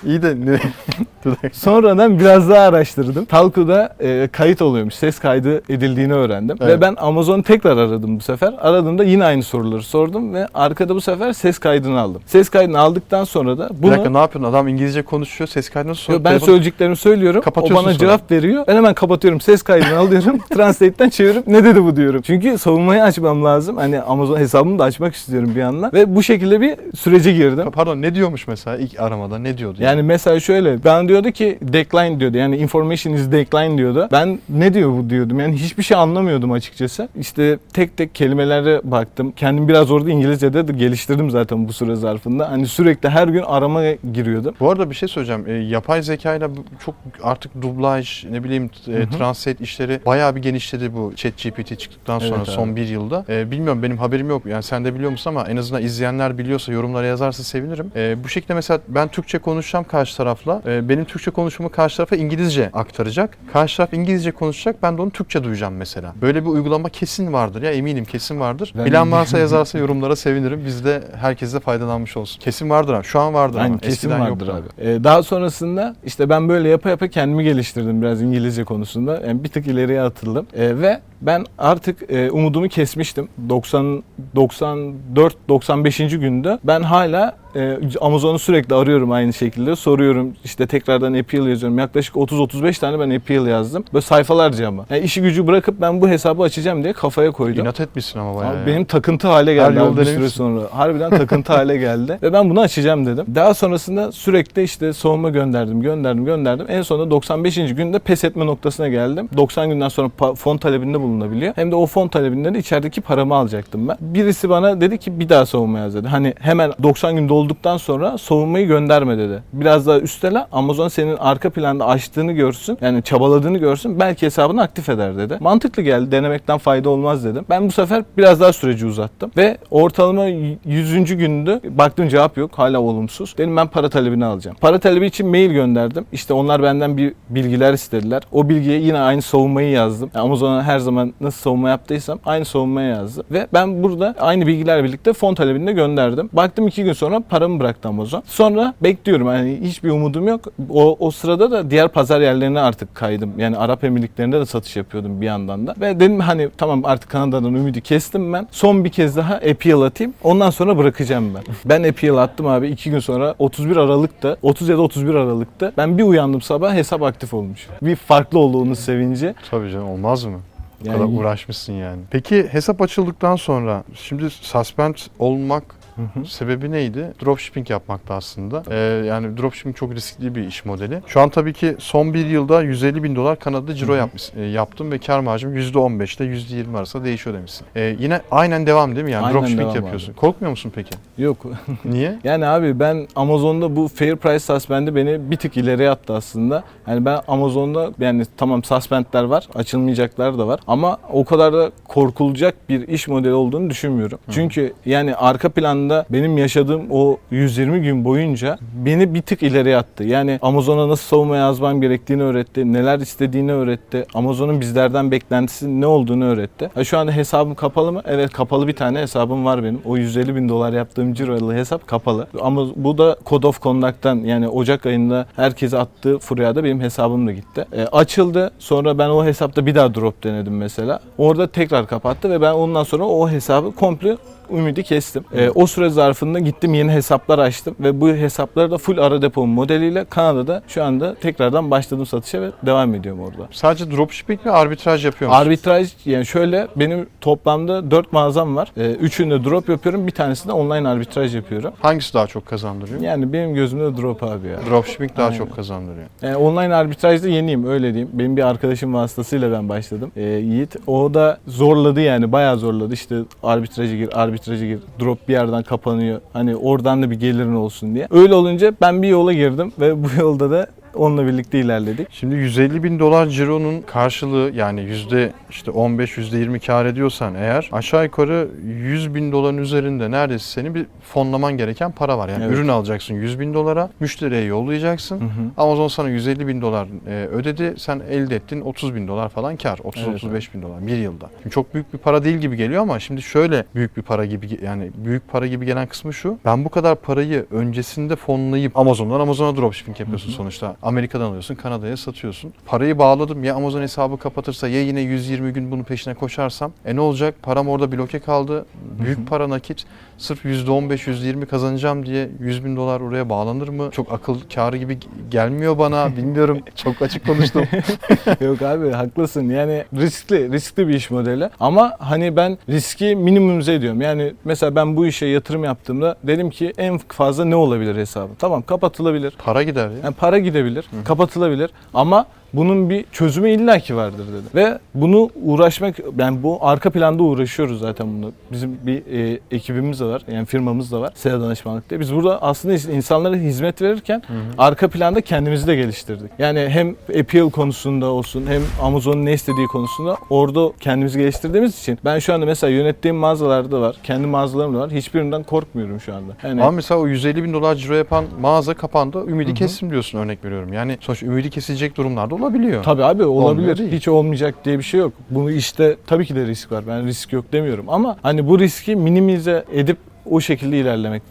İyi 0.06 0.22
de 0.22 0.36
ne? 0.46 0.58
Sonradan 1.52 2.18
biraz 2.18 2.50
daha 2.50 2.60
araştırdım. 2.62 3.24
Talku'da 3.24 3.94
e, 4.00 4.28
kayıt 4.32 4.62
oluyormuş. 4.62 4.94
Ses 4.94 5.18
kaydı 5.18 5.62
edildiğini 5.68 6.14
öğrendim. 6.14 6.56
Evet. 6.60 6.70
Ve 6.76 6.80
ben 6.80 6.94
Amazon'u 6.98 7.42
tekrar 7.42 7.76
aradım 7.76 8.16
bu 8.16 8.20
sefer. 8.20 8.54
Aradığımda 8.60 9.04
yine 9.04 9.24
aynı 9.24 9.42
soruları 9.42 9.82
sordum 9.82 10.34
ve 10.34 10.46
arkada 10.54 10.94
bu 10.94 11.00
sefer 11.00 11.32
ses 11.32 11.58
kaydını 11.58 12.00
aldım. 12.00 12.22
Ses 12.26 12.48
kaydını 12.48 12.78
aldıktan 12.78 13.24
sonra 13.24 13.58
da 13.58 13.68
Bir 13.70 13.82
bunu 13.82 13.90
dakika 13.92 14.10
ne 14.10 14.18
yapıyorsun? 14.18 14.50
Adam 14.50 14.68
İngilizce 14.68 15.02
konuşuyor. 15.02 15.48
Ses 15.48 15.68
kaydını 15.70 15.94
sonra 15.94 16.16
Yo, 16.18 16.24
ben 16.24 16.30
telefon- 16.30 16.46
söyleyeceklerimi 16.46 16.96
söylüyorum. 16.96 17.42
O 17.56 17.70
bana 17.70 17.78
sonra. 17.82 17.92
cevap 17.98 18.30
veriyor. 18.30 18.64
Ben 18.68 18.76
hemen 18.76 18.94
kapatıyorum. 18.94 19.40
Ses 19.40 19.62
kaydını 19.62 19.98
alıyorum. 19.98 20.38
Translate'ten 20.54 21.08
çevirip 21.08 21.46
ne 21.46 21.64
dedi 21.64 21.84
bu 21.84 21.96
diyorum. 21.96 22.22
Çünkü 22.22 22.58
savunmayı 22.58 23.02
açmam 23.02 23.44
lazım. 23.44 23.76
Hani 23.76 24.00
Amazon 24.00 24.36
hesabımı 24.36 24.78
da 24.78 24.84
açmak 24.84 25.14
istiyorum 25.14 25.52
bir 25.54 25.60
yandan. 25.60 25.92
Ve 25.92 26.14
bu 26.16 26.22
şekilde 26.22 26.60
bir 26.60 26.74
sürece 26.96 27.32
girdim. 27.32 27.70
Pardon 27.70 28.02
ne 28.02 28.14
diyormuş 28.14 28.48
mesela 28.48 28.76
ilk 28.76 29.00
aramada 29.00 29.38
ne 29.38 29.58
diyordu? 29.58 29.78
Yani 29.80 30.02
mesela 30.02 30.40
şöyle 30.40 30.84
ben 30.84 31.08
diyordu 31.12 31.30
ki 31.30 31.58
decline 31.62 32.20
diyordu 32.20 32.36
yani 32.38 32.56
information 32.56 33.12
is 33.12 33.32
decline 33.32 33.78
diyordu. 33.78 34.08
Ben 34.12 34.38
ne 34.48 34.74
diyor 34.74 34.92
bu 34.92 35.10
diyordum 35.10 35.40
yani 35.40 35.56
hiçbir 35.56 35.82
şey 35.82 35.96
anlamıyordum 35.96 36.52
açıkçası. 36.52 37.08
İşte 37.20 37.58
tek 37.72 37.96
tek 37.96 38.14
kelimelere 38.14 38.80
baktım. 38.84 39.32
Kendim 39.36 39.68
biraz 39.68 39.90
orada 39.90 40.10
İngilizce'de 40.10 40.68
de 40.68 40.72
geliştirdim 40.72 41.30
zaten 41.30 41.68
bu 41.68 41.72
süre 41.72 41.94
zarfında. 41.94 42.50
Hani 42.50 42.66
sürekli 42.66 43.08
her 43.08 43.28
gün 43.28 43.42
aramaya 43.42 43.96
giriyordum. 44.12 44.54
Bu 44.60 44.70
arada 44.70 44.90
bir 44.90 44.94
şey 44.94 45.08
söyleyeceğim. 45.08 45.44
E, 45.46 45.52
yapay 45.52 46.02
zekayla 46.02 46.50
çok 46.84 46.94
artık 47.22 47.62
dublaj, 47.62 48.24
ne 48.30 48.44
bileyim 48.44 48.70
e, 48.88 49.08
translate 49.18 49.64
işleri 49.64 50.00
bayağı 50.06 50.36
bir 50.36 50.42
genişledi 50.42 50.94
bu 50.94 51.12
ChatGPT 51.16 51.78
çıktıktan 51.78 52.18
sonra 52.18 52.36
Evet 52.36 52.48
abi. 52.48 52.54
son 52.54 52.76
bir 52.76 52.88
yılda. 52.88 53.24
E, 53.28 53.50
bilmiyorum 53.50 53.82
benim 53.82 53.98
haberim 53.98 54.28
yok. 54.28 54.46
Yani 54.46 54.62
sen 54.62 54.84
de 54.84 54.94
biliyor 54.94 55.10
musun 55.10 55.30
ama 55.30 55.44
en 55.48 55.56
azından 55.56 55.82
izleyenler 55.82 56.38
biliyorsa 56.38 56.72
yorumlara 56.72 57.06
yazarsa 57.06 57.42
sevinirim. 57.42 57.92
E, 57.96 58.24
bu 58.24 58.28
şekilde 58.28 58.54
mesela 58.54 58.80
ben 58.88 59.08
Türkçe 59.08 59.38
konuşacağım 59.38 59.84
karşı 59.84 60.16
tarafla. 60.16 60.62
E, 60.66 60.88
benim 60.88 61.01
Türkçe 61.04 61.30
konuşmamı 61.30 61.72
karşı 61.72 61.96
tarafa 61.96 62.16
İngilizce 62.16 62.70
aktaracak. 62.72 63.38
Karşı 63.52 63.76
taraf 63.76 63.94
İngilizce 63.94 64.30
konuşacak. 64.30 64.82
Ben 64.82 64.98
de 64.98 65.02
onu 65.02 65.10
Türkçe 65.10 65.44
duyacağım 65.44 65.74
mesela. 65.74 66.14
Böyle 66.22 66.42
bir 66.44 66.48
uygulama 66.48 66.88
kesin 66.88 67.32
vardır 67.32 67.62
ya 67.62 67.70
eminim 67.72 68.04
kesin 68.04 68.40
vardır. 68.40 68.72
Ben- 68.76 68.84
Bilen 68.84 69.12
varsa 69.12 69.38
yazarsa 69.38 69.78
yorumlara 69.78 70.16
sevinirim. 70.16 70.62
Biz 70.66 70.84
de 70.84 71.02
herkes 71.20 71.54
de 71.54 71.60
faydalanmış 71.60 72.16
olsun. 72.16 72.40
Kesin 72.40 72.70
vardır 72.70 72.92
ama. 72.92 73.02
Şu 73.02 73.20
an 73.20 73.34
vardır 73.34 73.58
ama. 73.58 73.66
Yani 73.68 73.78
kesin 73.80 73.92
Eskiden 73.92 74.20
vardır 74.20 74.46
yoktu. 74.46 74.62
abi. 74.78 74.88
Ee, 74.90 75.04
daha 75.04 75.22
sonrasında 75.22 75.96
işte 76.04 76.28
ben 76.28 76.48
böyle 76.48 76.68
yapa 76.68 76.90
yapa 76.90 77.08
kendimi 77.08 77.44
geliştirdim 77.44 78.02
biraz 78.02 78.22
İngilizce 78.22 78.64
konusunda. 78.64 79.20
Yani 79.26 79.44
bir 79.44 79.48
tık 79.48 79.66
ileriye 79.66 80.02
atıldım. 80.02 80.46
Ee, 80.56 80.78
ve 80.80 81.00
ben 81.22 81.44
artık 81.58 82.10
e, 82.12 82.30
umudumu 82.30 82.68
kesmiştim. 82.68 83.28
90 83.48 84.02
94 84.36 85.36
95. 85.48 85.98
günde 85.98 86.58
ben 86.64 86.82
hala 86.82 87.36
e, 87.56 87.78
Amazon'u 88.00 88.38
sürekli 88.38 88.74
arıyorum 88.74 89.12
aynı 89.12 89.32
şekilde. 89.32 89.76
Soruyorum 89.76 90.32
işte 90.44 90.66
tekrardan 90.66 91.14
appeal 91.14 91.46
yazıyorum. 91.46 91.78
Yaklaşık 91.78 92.14
30-35 92.14 92.80
tane 92.80 93.00
ben 93.00 93.16
appeal 93.16 93.46
yazdım. 93.46 93.84
Böyle 93.92 94.02
sayfalarca 94.02 94.68
ama. 94.68 94.86
Yani 94.90 95.00
işi 95.00 95.22
gücü 95.22 95.46
bırakıp 95.46 95.80
ben 95.80 96.00
bu 96.00 96.08
hesabı 96.08 96.42
açacağım 96.42 96.82
diye 96.84 96.92
kafaya 96.92 97.30
koydum. 97.30 97.64
İnat 97.64 97.80
etmişsin 97.80 98.18
ama 98.18 98.36
bayağı. 98.36 98.52
Abi 98.52 98.58
ya. 98.60 98.66
benim 98.66 98.84
takıntı 98.84 99.28
hale 99.28 99.54
geldi 99.54 99.78
yol 99.78 99.92
abi 99.92 100.00
bir 100.00 100.04
süre 100.04 100.28
sonra. 100.28 100.60
Harbiden 100.70 101.10
takıntı 101.10 101.52
hale 101.56 101.76
geldi. 101.76 102.18
Ve 102.22 102.32
ben 102.32 102.50
bunu 102.50 102.60
açacağım 102.60 103.06
dedim. 103.06 103.26
Daha 103.34 103.54
sonrasında 103.54 104.12
sürekli 104.12 104.62
işte 104.62 104.92
savunma 104.92 105.30
gönderdim, 105.30 105.82
gönderdim, 105.82 106.24
gönderdim. 106.24 106.66
En 106.68 106.82
sonunda 106.82 107.10
95. 107.10 107.54
günde 107.54 107.98
pes 107.98 108.24
etme 108.24 108.46
noktasına 108.46 108.88
geldim. 108.88 109.28
90 109.36 109.68
günden 109.68 109.88
sonra 109.88 110.34
fon 110.34 110.56
talebinde 110.56 111.00
bulunabiliyor. 111.12 111.52
Hem 111.56 111.70
de 111.70 111.76
o 111.76 111.86
fon 111.86 112.08
talebinden 112.08 112.54
de 112.54 112.58
içerideki 112.58 113.00
paramı 113.00 113.34
alacaktım 113.34 113.88
ben. 113.88 113.96
Birisi 114.00 114.48
bana 114.48 114.80
dedi 114.80 114.98
ki 114.98 115.20
bir 115.20 115.28
daha 115.28 115.46
savunma 115.46 115.78
yaz 115.78 115.94
dedi. 115.94 116.08
Hani 116.08 116.34
hemen 116.40 116.72
90 116.82 117.16
gün 117.16 117.28
dolduktan 117.28 117.76
sonra 117.76 118.18
savunmayı 118.18 118.66
gönderme 118.66 119.18
dedi. 119.18 119.42
Biraz 119.52 119.86
daha 119.86 119.98
üstele 119.98 120.46
Amazon 120.52 120.88
senin 120.88 121.16
arka 121.16 121.50
planda 121.50 121.86
açtığını 121.86 122.32
görsün. 122.32 122.78
Yani 122.80 123.02
çabaladığını 123.02 123.58
görsün. 123.58 124.00
Belki 124.00 124.26
hesabını 124.26 124.62
aktif 124.62 124.88
eder 124.88 125.16
dedi. 125.16 125.36
Mantıklı 125.40 125.82
geldi. 125.82 126.12
Denemekten 126.12 126.58
fayda 126.58 126.90
olmaz 126.90 127.24
dedim. 127.24 127.44
Ben 127.50 127.66
bu 127.66 127.72
sefer 127.72 128.04
biraz 128.16 128.40
daha 128.40 128.52
süreci 128.52 128.86
uzattım. 128.86 129.30
Ve 129.36 129.58
ortalama 129.70 130.26
100. 130.64 131.16
günde 131.16 131.60
baktım 131.64 132.08
cevap 132.08 132.36
yok. 132.36 132.50
Hala 132.54 132.80
olumsuz. 132.80 133.34
Dedim 133.38 133.56
ben 133.56 133.66
para 133.66 133.88
talebini 133.88 134.24
alacağım. 134.24 134.56
Para 134.60 134.78
talebi 134.78 135.06
için 135.06 135.28
mail 135.28 135.50
gönderdim. 135.50 136.04
İşte 136.12 136.34
onlar 136.34 136.62
benden 136.62 136.96
bir 136.96 137.14
bilgiler 137.28 137.72
istediler. 137.72 138.22
O 138.32 138.48
bilgiye 138.48 138.80
yine 138.80 138.98
aynı 138.98 139.22
savunmayı 139.22 139.70
yazdım. 139.70 140.10
Amazon'a 140.14 140.62
her 140.62 140.78
zaman 140.78 141.01
nasıl 141.20 141.40
savunma 141.40 141.68
yaptıysam 141.68 142.18
aynı 142.26 142.44
savunmayı 142.44 142.88
yazdım. 142.88 143.24
Ve 143.30 143.46
ben 143.52 143.82
burada 143.82 144.14
aynı 144.20 144.46
bilgilerle 144.46 144.84
birlikte 144.84 145.12
fon 145.12 145.34
talebini 145.34 145.66
de 145.66 145.72
gönderdim. 145.72 146.30
Baktım 146.32 146.68
iki 146.68 146.84
gün 146.84 146.92
sonra 146.92 147.20
paramı 147.20 147.60
bıraktı 147.60 147.88
Amazon. 147.88 148.22
Sonra 148.26 148.74
bekliyorum. 148.82 149.26
Yani 149.26 149.58
hiçbir 149.62 149.90
umudum 149.90 150.28
yok. 150.28 150.40
O, 150.70 150.96
o 150.98 151.10
sırada 151.10 151.50
da 151.50 151.70
diğer 151.70 151.88
pazar 151.88 152.20
yerlerine 152.20 152.60
artık 152.60 152.94
kaydım. 152.94 153.32
Yani 153.38 153.56
Arap 153.56 153.84
Emirlikleri'nde 153.84 154.40
de 154.40 154.46
satış 154.46 154.76
yapıyordum 154.76 155.20
bir 155.20 155.26
yandan 155.26 155.66
da. 155.66 155.74
Ve 155.80 156.00
dedim 156.00 156.20
hani 156.20 156.48
tamam 156.56 156.82
artık 156.84 157.10
Kanada'dan 157.10 157.54
ümidi 157.54 157.80
kestim 157.80 158.32
ben. 158.32 158.48
Son 158.50 158.84
bir 158.84 158.90
kez 158.90 159.16
daha 159.16 159.34
appeal 159.34 159.82
atayım. 159.82 160.14
Ondan 160.24 160.50
sonra 160.50 160.78
bırakacağım 160.78 161.34
ben. 161.34 161.42
Ben 161.64 161.88
appeal 161.88 162.16
attım 162.16 162.46
abi. 162.46 162.68
iki 162.68 162.90
gün 162.90 162.98
sonra 162.98 163.34
31 163.38 163.76
Aralık'ta 163.76 164.36
30 164.42 164.68
ya 164.68 164.76
da 164.78 164.82
31 164.82 165.14
Aralık'ta 165.14 165.72
ben 165.76 165.98
bir 165.98 166.02
uyandım 166.02 166.40
sabah 166.40 166.74
hesap 166.74 167.02
aktif 167.02 167.34
olmuş. 167.34 167.68
Bir 167.82 167.96
farklı 167.96 168.38
oldu 168.38 168.58
onun 168.58 168.74
sevinci. 168.74 169.34
Tabii 169.50 169.70
canım 169.70 169.88
olmaz 169.88 170.24
mı? 170.24 170.38
Yani 170.84 170.96
kadar 170.96 171.08
uğraşmışsın 171.08 171.72
yani. 171.72 172.02
Peki 172.10 172.48
hesap 172.50 172.82
açıldıktan 172.82 173.36
sonra 173.36 173.84
şimdi 173.94 174.30
suspend 174.30 174.94
olmak 175.18 175.81
Sebebi 176.28 176.70
neydi? 176.72 177.12
Dropshipping 177.24 177.70
yapmakta 177.70 178.14
aslında. 178.14 178.62
Ee, 178.70 179.06
yani 179.06 179.36
dropshipping 179.36 179.76
çok 179.76 179.94
riskli 179.94 180.34
bir 180.34 180.46
iş 180.46 180.64
modeli. 180.64 181.02
Şu 181.06 181.20
an 181.20 181.28
tabii 181.28 181.52
ki 181.52 181.76
son 181.78 182.14
bir 182.14 182.26
yılda 182.26 182.62
150 182.62 183.02
bin 183.02 183.16
dolar 183.16 183.38
Kanada'da 183.38 183.74
ciro 183.74 183.94
yapmış, 183.94 184.30
e, 184.36 184.42
yaptım 184.42 184.90
ve 184.92 184.98
kar 184.98 185.20
marjım 185.20 185.56
%15 185.56 186.16
ile 186.16 186.24
%20 186.24 186.78
arasında 186.78 187.04
değişiyor 187.04 187.36
demişsin. 187.36 187.66
Ee, 187.76 187.96
yine 187.98 188.20
aynen 188.30 188.66
devam 188.66 188.94
değil 188.94 189.04
mi? 189.04 189.12
Yani 189.12 189.26
Aynen 189.26 189.34
dropshipping 189.34 189.60
devam 189.68 189.74
yapıyorsun. 189.74 190.12
Korkmuyor 190.12 190.50
musun 190.50 190.72
peki? 190.74 190.94
Yok. 191.18 191.46
Niye? 191.84 192.18
Yani 192.24 192.46
abi 192.46 192.80
ben 192.80 193.08
Amazon'da 193.16 193.76
bu 193.76 193.88
fair 193.88 194.16
price 194.16 194.38
suspend'i 194.38 194.94
beni 194.94 195.30
bir 195.30 195.36
tık 195.36 195.56
ileriye 195.56 195.90
attı 195.90 196.14
aslında. 196.14 196.64
Yani 196.86 197.04
ben 197.04 197.20
Amazon'da 197.28 197.90
yani 197.98 198.22
tamam 198.36 198.64
suspend'ler 198.64 199.24
var, 199.24 199.48
açılmayacaklar 199.54 200.38
da 200.38 200.46
var 200.46 200.60
ama 200.66 200.98
o 201.12 201.24
kadar 201.24 201.52
da 201.52 201.70
korkulacak 201.88 202.54
bir 202.68 202.88
iş 202.88 203.08
modeli 203.08 203.32
olduğunu 203.32 203.70
düşünmüyorum. 203.70 204.18
Çünkü 204.30 204.72
yani 204.86 205.14
arka 205.16 205.48
planda 205.82 206.06
benim 206.10 206.38
yaşadığım 206.38 206.86
o 206.90 207.16
120 207.30 207.82
gün 207.82 208.04
boyunca 208.04 208.58
beni 208.74 209.14
bir 209.14 209.22
tık 209.22 209.42
ileriye 209.42 209.76
attı. 209.76 210.04
Yani 210.04 210.38
Amazon'a 210.42 210.88
nasıl 210.88 211.04
savunma 211.04 211.36
yazmam 211.36 211.80
gerektiğini 211.80 212.22
öğretti, 212.22 212.72
neler 212.72 212.98
istediğini 212.98 213.52
öğretti. 213.52 214.06
Amazon'un 214.14 214.60
bizlerden 214.60 215.10
beklentisi 215.10 215.80
ne 215.80 215.86
olduğunu 215.86 216.24
öğretti. 216.24 216.70
Ha, 216.74 216.84
şu 216.84 216.98
anda 216.98 217.12
hesabım 217.12 217.54
kapalı 217.54 217.92
mı? 217.92 218.02
Evet 218.04 218.32
kapalı 218.32 218.68
bir 218.68 218.72
tane 218.72 219.00
hesabım 219.00 219.44
var 219.44 219.64
benim. 219.64 219.80
O 219.84 219.96
150 219.96 220.36
bin 220.36 220.48
dolar 220.48 220.72
yaptığım 220.72 221.14
cirolu 221.14 221.54
hesap 221.54 221.86
kapalı. 221.86 222.26
Ama 222.40 222.66
bu 222.76 222.98
da 222.98 223.16
Code 223.26 223.46
of 223.46 223.62
Conduct'tan 223.62 224.16
yani 224.16 224.48
Ocak 224.48 224.86
ayında 224.86 225.26
herkese 225.36 225.78
attığı 225.78 226.18
furyada 226.18 226.64
benim 226.64 226.80
hesabım 226.80 227.26
da 227.26 227.32
gitti. 227.32 227.64
E, 227.72 227.82
açıldı. 227.82 228.50
Sonra 228.58 228.98
ben 228.98 229.08
o 229.08 229.24
hesapta 229.24 229.66
bir 229.66 229.74
daha 229.74 229.94
drop 229.94 230.24
denedim 230.24 230.56
mesela. 230.56 231.00
Orada 231.18 231.46
tekrar 231.46 231.86
kapattı 231.86 232.30
ve 232.30 232.40
ben 232.40 232.52
ondan 232.52 232.84
sonra 232.84 233.04
o 233.04 233.28
hesabı 233.28 233.72
komple 233.72 234.16
ümidi 234.58 234.82
kestim. 234.82 235.24
E, 235.34 235.50
o 235.50 235.66
süre 235.66 235.88
zarfında 235.90 236.38
gittim 236.38 236.74
yeni 236.74 236.92
hesaplar 236.92 237.38
açtım 237.38 237.74
ve 237.80 238.00
bu 238.00 238.08
hesapları 238.08 238.70
da 238.70 238.78
full 238.78 238.98
ara 238.98 239.22
depo 239.22 239.46
modeliyle 239.46 240.04
Kanada'da 240.04 240.62
şu 240.68 240.84
anda 240.84 241.14
tekrardan 241.14 241.70
başladım 241.70 242.06
satışa 242.06 242.40
ve 242.42 242.50
devam 242.66 242.94
ediyorum 242.94 243.20
orada. 243.20 243.48
Sadece 243.50 243.90
dropshipping 243.90 244.44
mi 244.44 244.50
arbitraj 244.50 245.04
yapıyor 245.04 245.30
musun? 245.30 245.42
Arbitraj 245.42 245.92
yani 246.04 246.26
şöyle 246.26 246.68
benim 246.76 247.06
toplamda 247.20 247.90
4 247.90 248.12
mağazam 248.12 248.56
var. 248.56 248.72
Ee, 248.76 248.90
üçünde 248.90 249.44
drop 249.44 249.68
yapıyorum. 249.68 250.06
Bir 250.06 250.12
tanesinde 250.12 250.52
online 250.52 250.88
arbitraj 250.88 251.34
yapıyorum. 251.34 251.72
Hangisi 251.80 252.14
daha 252.14 252.26
çok 252.26 252.46
kazandırıyor? 252.46 253.00
Yani 253.00 253.32
benim 253.32 253.54
gözümde 253.54 254.02
drop 254.02 254.22
abi 254.22 254.48
ya. 254.48 254.58
Dropshipping 254.70 255.16
daha 255.16 255.26
Aynen. 255.26 255.38
çok 255.38 255.56
kazandırıyor. 255.56 256.06
Yani 256.22 256.36
online 256.36 256.74
arbitrajda 256.74 257.28
yeniyim 257.28 257.66
öyle 257.66 257.94
diyeyim. 257.94 258.10
Benim 258.12 258.36
bir 258.36 258.42
arkadaşım 258.42 258.94
vasıtasıyla 258.94 259.52
ben 259.52 259.68
başladım. 259.68 260.12
Ee, 260.16 260.22
Yiğit 260.22 260.76
o 260.86 261.14
da 261.14 261.38
zorladı 261.46 262.00
yani 262.00 262.32
bayağı 262.32 262.58
zorladı. 262.58 262.94
İşte 262.94 263.16
arbitraja 263.42 263.96
gir, 263.96 264.20
arbitraja 264.42 264.66
gir. 264.66 264.78
Drop 265.00 265.28
bir 265.28 265.32
yerden 265.32 265.62
kapanıyor. 265.62 266.20
Hani 266.32 266.56
oradan 266.56 267.02
da 267.02 267.10
bir 267.10 267.20
gelirin 267.20 267.54
olsun 267.54 267.94
diye. 267.94 268.08
Öyle 268.10 268.34
olunca 268.34 268.72
ben 268.80 269.02
bir 269.02 269.08
yola 269.08 269.32
girdim 269.32 269.72
ve 269.80 270.04
bu 270.04 270.08
yolda 270.20 270.50
da 270.50 270.66
onunla 270.94 271.26
birlikte 271.26 271.60
ilerledik. 271.60 272.08
Şimdi 272.10 272.34
150 272.34 272.82
bin 272.82 272.98
dolar 272.98 273.26
cironun 273.26 273.82
karşılığı 273.82 274.50
yani 274.54 274.80
yüzde 274.82 275.32
işte 275.50 275.70
15 275.70 276.16
yüzde 276.18 276.38
20 276.38 276.60
kar 276.60 276.86
ediyorsan 276.86 277.34
eğer 277.34 277.68
aşağı 277.72 278.04
yukarı 278.04 278.48
100 278.64 279.14
bin 279.14 279.32
doların 279.32 279.58
üzerinde 279.58 280.10
neredeyse 280.10 280.44
senin 280.44 280.74
bir 280.74 280.86
fonlaman 281.02 281.56
gereken 281.56 281.92
para 281.92 282.18
var. 282.18 282.28
Yani 282.28 282.44
Evet. 282.44 282.56
ürün 282.56 282.68
alacaksın 282.68 283.14
100 283.14 283.40
bin 283.40 283.54
dolara 283.54 283.90
müşteriye 284.00 284.44
yollayacaksın. 284.44 285.20
Hı 285.20 285.24
hı. 285.24 285.28
Amazon 285.56 285.88
sana 285.88 286.08
150 286.08 286.46
bin 286.46 286.60
dolar 286.60 286.88
e, 287.08 287.26
ödedi. 287.26 287.74
Sen 287.78 288.02
elde 288.10 288.36
ettin 288.36 288.60
30 288.60 288.94
bin 288.94 289.08
dolar 289.08 289.28
falan 289.28 289.56
kar. 289.56 289.78
30-35 289.78 290.54
bin 290.54 290.62
dolar 290.62 290.86
bir 290.86 290.96
yılda. 290.96 291.30
Şimdi 291.42 291.54
çok 291.54 291.74
büyük 291.74 291.92
bir 291.92 291.98
para 291.98 292.24
değil 292.24 292.36
gibi 292.38 292.56
geliyor 292.56 292.82
ama 292.82 293.00
şimdi 293.00 293.22
şöyle 293.22 293.64
büyük 293.74 293.96
bir 293.96 294.02
para 294.02 294.24
gibi 294.24 294.48
yani 294.64 294.90
büyük 295.04 295.28
para 295.28 295.46
gibi 295.46 295.66
gelen 295.66 295.86
kısmı 295.86 296.12
şu. 296.14 296.38
Ben 296.44 296.64
bu 296.64 296.68
kadar 296.68 296.94
parayı 296.96 297.46
öncesinde 297.50 298.16
fonlayıp 298.16 298.78
Amazon'dan 298.78 299.20
Amazon'a 299.20 299.56
dropshipping 299.56 300.00
yapıyorsun 300.00 300.30
sonuçta. 300.32 300.76
Amerika'dan 300.82 301.24
alıyorsun, 301.24 301.54
Kanada'ya 301.54 301.96
satıyorsun. 301.96 302.52
Parayı 302.66 302.98
bağladım. 302.98 303.44
Ya 303.44 303.54
Amazon 303.54 303.82
hesabı 303.82 304.18
kapatırsa 304.18 304.68
ya 304.68 304.82
yine 304.82 305.00
120 305.00 305.52
gün 305.52 305.70
bunun 305.70 305.82
peşine 305.82 306.14
koşarsam. 306.14 306.72
E 306.84 306.96
ne 306.96 307.00
olacak? 307.00 307.34
Param 307.42 307.68
orada 307.68 307.92
bloke 307.92 308.18
kaldı. 308.20 308.66
Büyük 309.04 309.28
para 309.28 309.50
nakit. 309.50 309.84
Sırf 310.18 310.44
%15, 310.44 311.08
%20 311.08 311.46
kazanacağım 311.46 312.06
diye 312.06 312.28
100 312.40 312.64
bin 312.64 312.76
dolar 312.76 313.00
oraya 313.00 313.28
bağlanır 313.28 313.68
mı? 313.68 313.88
Çok 313.92 314.12
akıl 314.12 314.36
kârı 314.54 314.76
gibi 314.76 314.98
gelmiyor 315.30 315.78
bana. 315.78 316.16
Bilmiyorum. 316.16 316.58
Çok 316.76 317.02
açık 317.02 317.26
konuştum. 317.26 317.64
Yok 318.40 318.62
abi 318.62 318.90
haklısın. 318.90 319.48
Yani 319.48 319.84
riskli, 319.96 320.52
riskli 320.52 320.88
bir 320.88 320.94
iş 320.94 321.10
modeli. 321.10 321.50
Ama 321.60 321.96
hani 321.98 322.36
ben 322.36 322.58
riski 322.68 323.16
minimumze 323.16 323.74
ediyorum. 323.74 324.00
Yani 324.00 324.32
mesela 324.44 324.74
ben 324.74 324.96
bu 324.96 325.06
işe 325.06 325.26
yatırım 325.26 325.64
yaptığımda 325.64 326.16
dedim 326.22 326.50
ki 326.50 326.72
en 326.78 326.98
fazla 326.98 327.44
ne 327.44 327.56
olabilir 327.56 327.96
hesabı? 327.96 328.30
Tamam 328.38 328.62
kapatılabilir. 328.62 329.34
Para 329.44 329.62
gider 329.62 329.88
ya. 329.88 329.96
Yani 330.04 330.14
para 330.14 330.38
gidebilir, 330.38 330.71
kapatılabilir. 331.04 331.70
Ama 331.94 332.26
bunun 332.54 332.90
bir 332.90 333.04
çözümü 333.12 333.50
illaki 333.50 333.96
vardır 333.96 334.26
dedi. 334.28 334.54
Ve 334.54 334.78
bunu 334.94 335.30
uğraşmak, 335.42 335.96
yani 336.18 336.42
bu 336.42 336.58
arka 336.60 336.90
planda 336.90 337.22
uğraşıyoruz 337.22 337.80
zaten 337.80 338.06
bunu. 338.06 338.32
Bizim 338.52 338.78
bir 338.86 339.02
e, 339.32 339.40
ekibimiz 339.50 340.00
de 340.00 340.04
var, 340.04 340.22
yani 340.32 340.46
firmamız 340.46 340.92
da 340.92 341.00
var, 341.00 341.12
SEO 341.14 341.40
danışmanlık 341.40 341.90
diye. 341.90 342.00
Biz 342.00 342.14
burada 342.14 342.42
aslında 342.42 342.74
insanlara 342.74 343.36
hizmet 343.36 343.82
verirken 343.82 344.22
arka 344.58 344.88
planda 344.88 345.20
kendimizi 345.20 345.66
de 345.66 345.76
geliştirdik. 345.76 346.30
Yani 346.38 346.68
hem 346.68 346.96
appeal 347.20 347.50
konusunda 347.50 348.06
olsun, 348.06 348.46
hem 348.46 348.62
Amazon'un 348.82 349.24
ne 349.24 349.32
istediği 349.32 349.66
konusunda 349.66 350.16
orada 350.30 350.72
kendimizi 350.80 351.18
geliştirdiğimiz 351.18 351.78
için 351.78 351.98
ben 352.04 352.18
şu 352.18 352.34
anda 352.34 352.46
mesela 352.46 352.70
yönettiğim 352.70 353.16
mağazalarda 353.16 353.80
var, 353.80 353.96
kendi 354.02 354.26
mağazalarım 354.26 354.74
da 354.74 354.78
var. 354.78 354.90
Hiçbirinden 354.90 355.42
korkmuyorum 355.42 356.00
şu 356.00 356.14
anda. 356.14 356.32
Yani 356.42 356.62
Ama 356.62 356.70
mesela 356.70 357.00
o 357.00 357.06
150 357.06 357.44
bin 357.44 357.52
dolar 357.52 357.74
ciro 357.74 357.94
yapan 357.94 358.24
mağaza 358.40 358.74
kapandı. 358.74 359.24
Ümidi 359.26 359.54
kestim 359.54 359.90
diyorsun 359.90 360.18
örnek 360.18 360.44
veriyorum. 360.44 360.72
Yani 360.72 360.98
sonuçta 361.00 361.26
ümidi 361.26 361.50
kesilecek 361.50 361.96
durumlarda 361.96 362.34
olabiliyor. 362.42 362.84
Tabii 362.84 363.04
abi 363.04 363.24
Olmuyor 363.24 363.44
olabilir. 363.44 363.76
değil. 363.78 363.92
Hiç 363.92 364.08
olmayacak 364.08 364.54
diye 364.64 364.78
bir 364.78 364.82
şey 364.82 365.00
yok. 365.00 365.12
Bunu 365.30 365.50
işte 365.50 365.96
tabii 366.06 366.26
ki 366.26 366.34
de 366.36 366.46
risk 366.46 366.72
var. 366.72 366.84
Ben 366.88 367.06
risk 367.06 367.32
yok 367.32 367.44
demiyorum 367.52 367.84
ama 367.88 368.16
hani 368.22 368.48
bu 368.48 368.58
riski 368.58 368.96
minimize 368.96 369.64
edip 369.72 369.96
o 370.30 370.40
şekilde 370.40 370.78
ilerlemek 370.78 371.22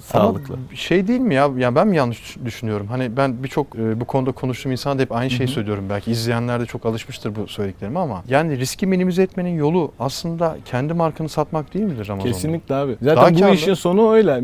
sağlıklı. 0.00 0.54
Ama 0.54 0.62
şey 0.76 1.08
değil 1.08 1.20
mi 1.20 1.34
ya? 1.34 1.50
Ya 1.58 1.74
ben 1.74 1.88
mi 1.88 1.96
yanlış 1.96 2.36
düşünüyorum? 2.44 2.86
Hani 2.86 3.16
ben 3.16 3.42
birçok 3.42 3.66
e, 3.76 4.00
bu 4.00 4.04
konuda 4.04 4.32
konuştuğum 4.32 4.72
insana 4.72 4.98
da 4.98 5.02
hep 5.02 5.12
aynı 5.12 5.30
şeyi 5.30 5.48
söylüyorum. 5.48 5.84
Belki 5.90 6.10
izleyenler 6.10 6.60
de 6.60 6.66
çok 6.66 6.86
alışmıştır 6.86 7.34
bu 7.36 7.46
söylediklerime 7.48 7.98
ama 8.00 8.22
yani 8.28 8.58
riski 8.58 8.86
minimize 8.86 9.22
etmenin 9.22 9.58
yolu 9.58 9.92
aslında 10.00 10.56
kendi 10.64 10.94
markanı 10.94 11.28
satmak 11.28 11.74
değil 11.74 11.84
midir 11.84 12.08
Amazon'da? 12.08 12.32
Kesinlikle 12.32 12.74
abi. 12.74 12.96
Daha 13.04 13.14
Zaten 13.14 13.34
bu 13.34 13.40
karlı. 13.40 13.54
işin 13.54 13.74
sonu 13.74 14.12
öyle. 14.12 14.42